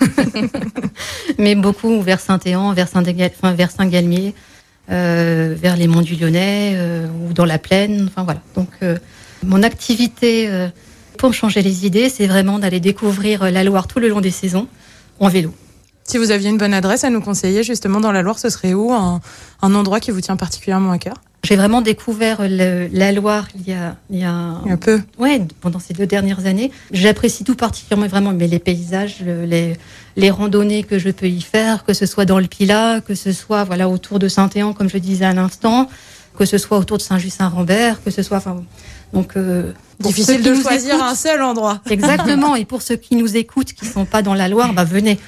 Mais 1.37 1.55
beaucoup 1.55 2.01
vers 2.01 2.19
Saint-Éan, 2.19 2.73
vers 2.73 2.87
Saint-Galmier, 2.87 3.31
enfin, 3.35 3.53
vers 3.53 3.71
Saint-Galmier, 3.71 4.33
euh, 4.91 5.55
vers 5.57 5.77
les 5.77 5.87
monts 5.87 6.01
du 6.01 6.15
Lyonnais 6.15 6.73
euh, 6.75 7.07
ou 7.07 7.33
dans 7.33 7.45
la 7.45 7.57
plaine. 7.57 8.05
Enfin 8.07 8.23
voilà. 8.23 8.41
Donc, 8.55 8.69
euh, 8.81 8.97
mon 9.45 9.63
activité 9.63 10.49
pour 11.17 11.33
changer 11.33 11.61
les 11.61 11.85
idées, 11.85 12.07
c'est 12.07 12.27
vraiment 12.27 12.59
d'aller 12.59 12.79
découvrir 12.79 13.51
la 13.51 13.63
Loire 13.63 13.87
tout 13.87 13.99
le 13.99 14.07
long 14.07 14.21
des 14.21 14.31
saisons 14.31 14.67
en 15.19 15.27
vélo. 15.27 15.53
Si 16.05 16.17
vous 16.17 16.31
aviez 16.31 16.49
une 16.49 16.57
bonne 16.57 16.73
adresse 16.73 17.03
à 17.03 17.09
nous 17.09 17.21
conseiller 17.21 17.63
justement 17.63 17.99
dans 17.99 18.11
la 18.11 18.21
Loire, 18.21 18.37
ce 18.39 18.49
serait 18.49 18.73
où 18.73 18.91
un, 18.91 19.21
un 19.61 19.75
endroit 19.75 19.99
qui 19.99 20.11
vous 20.11 20.21
tient 20.21 20.35
particulièrement 20.35 20.91
à 20.91 20.97
cœur? 20.97 21.15
J'ai 21.45 21.55
vraiment 21.57 21.81
découvert 21.81 22.37
le- 22.41 22.87
la 22.91 23.11
Loire 23.11 23.47
il 23.55 23.67
y 23.69 23.73
a, 23.73 23.95
il 24.09 24.19
y 24.19 24.23
a 24.23 24.31
Un 24.33 24.77
peu. 24.77 25.01
ouais, 25.19 25.41
pendant 25.61 25.79
ces 25.79 25.93
deux 25.93 26.05
dernières 26.05 26.45
années. 26.45 26.71
J'apprécie 26.91 27.43
tout 27.43 27.55
particulièrement 27.55 28.07
vraiment 28.07 28.31
mais 28.31 28.47
les 28.47 28.59
paysages, 28.59 29.17
le- 29.25 29.45
les, 29.45 29.75
les 30.15 30.29
randonnées 30.29 30.83
que 30.83 30.99
je 30.99 31.09
peux 31.09 31.27
y 31.27 31.41
faire, 31.41 31.83
que 31.83 31.93
ce 31.93 32.05
soit 32.05 32.25
dans 32.25 32.39
le 32.39 32.47
Pilat, 32.47 33.01
que 33.01 33.15
ce 33.15 33.31
soit 33.33 33.63
voilà 33.65 33.89
autour 33.89 34.19
de 34.19 34.27
Saint-Éan 34.29 34.73
comme 34.73 34.89
je 34.89 34.97
disais 34.97 35.25
à 35.25 35.33
l'instant, 35.33 35.89
que 36.37 36.45
ce 36.45 36.57
soit 36.57 36.77
autour 36.77 36.97
de 36.97 37.01
Saint-Just-Saint-Rambert, 37.03 38.01
que 38.03 38.11
ce 38.11 38.23
soit 38.23 38.37
enfin 38.37 38.63
donc 39.13 39.35
euh, 39.37 39.71
Difficile 39.99 40.41
de 40.41 40.53
choisir 40.55 40.95
écoutent- 40.95 41.07
un 41.07 41.15
seul 41.15 41.41
endroit. 41.43 41.81
Exactement. 41.89 42.55
Et 42.55 42.65
pour 42.65 42.81
ceux 42.81 42.95
qui 42.95 43.15
nous 43.15 43.35
écoutent, 43.37 43.73
qui 43.73 43.85
sont 43.85 44.05
pas 44.05 44.21
dans 44.21 44.33
la 44.33 44.47
Loire, 44.49 44.73
bah 44.73 44.83
venez. 44.85 45.19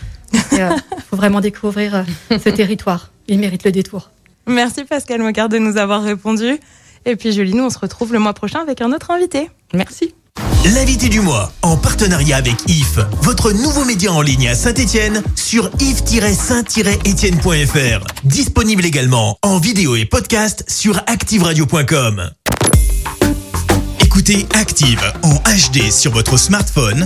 Il 0.51 1.01
faut 1.09 1.17
vraiment 1.17 1.41
découvrir 1.41 1.95
euh, 1.95 2.37
ce 2.43 2.49
territoire. 2.49 3.11
Il 3.27 3.39
mérite 3.39 3.63
le 3.63 3.71
détour. 3.71 4.11
Merci 4.47 4.83
Pascal 4.83 5.21
Mocard 5.21 5.49
de 5.49 5.57
nous 5.57 5.77
avoir 5.77 6.03
répondu. 6.03 6.59
Et 7.05 7.15
puis 7.15 7.31
Julie, 7.31 7.53
nous 7.53 7.63
on 7.63 7.69
se 7.69 7.79
retrouve 7.79 8.13
le 8.13 8.19
mois 8.19 8.33
prochain 8.33 8.59
avec 8.59 8.81
un 8.81 8.91
autre 8.91 9.11
invité. 9.11 9.49
Merci. 9.73 10.13
L'invité 10.73 11.09
du 11.09 11.21
mois, 11.21 11.51
en 11.61 11.77
partenariat 11.77 12.37
avec 12.37 12.55
IF, 12.67 12.97
votre 13.21 13.51
nouveau 13.51 13.85
média 13.85 14.11
en 14.11 14.21
ligne 14.21 14.49
à 14.49 14.55
Saint-Étienne 14.55 15.21
sur 15.35 15.69
if-saint-étienne.fr. 15.79 18.07
Disponible 18.23 18.83
également 18.83 19.37
en 19.43 19.59
vidéo 19.59 19.95
et 19.95 20.05
podcast 20.05 20.65
sur 20.67 20.97
activeradio.com. 21.05 22.31
Écoutez 24.03 24.47
Active 24.55 25.03
en 25.23 25.35
HD 25.35 25.91
sur 25.91 26.11
votre 26.11 26.37
smartphone, 26.37 27.05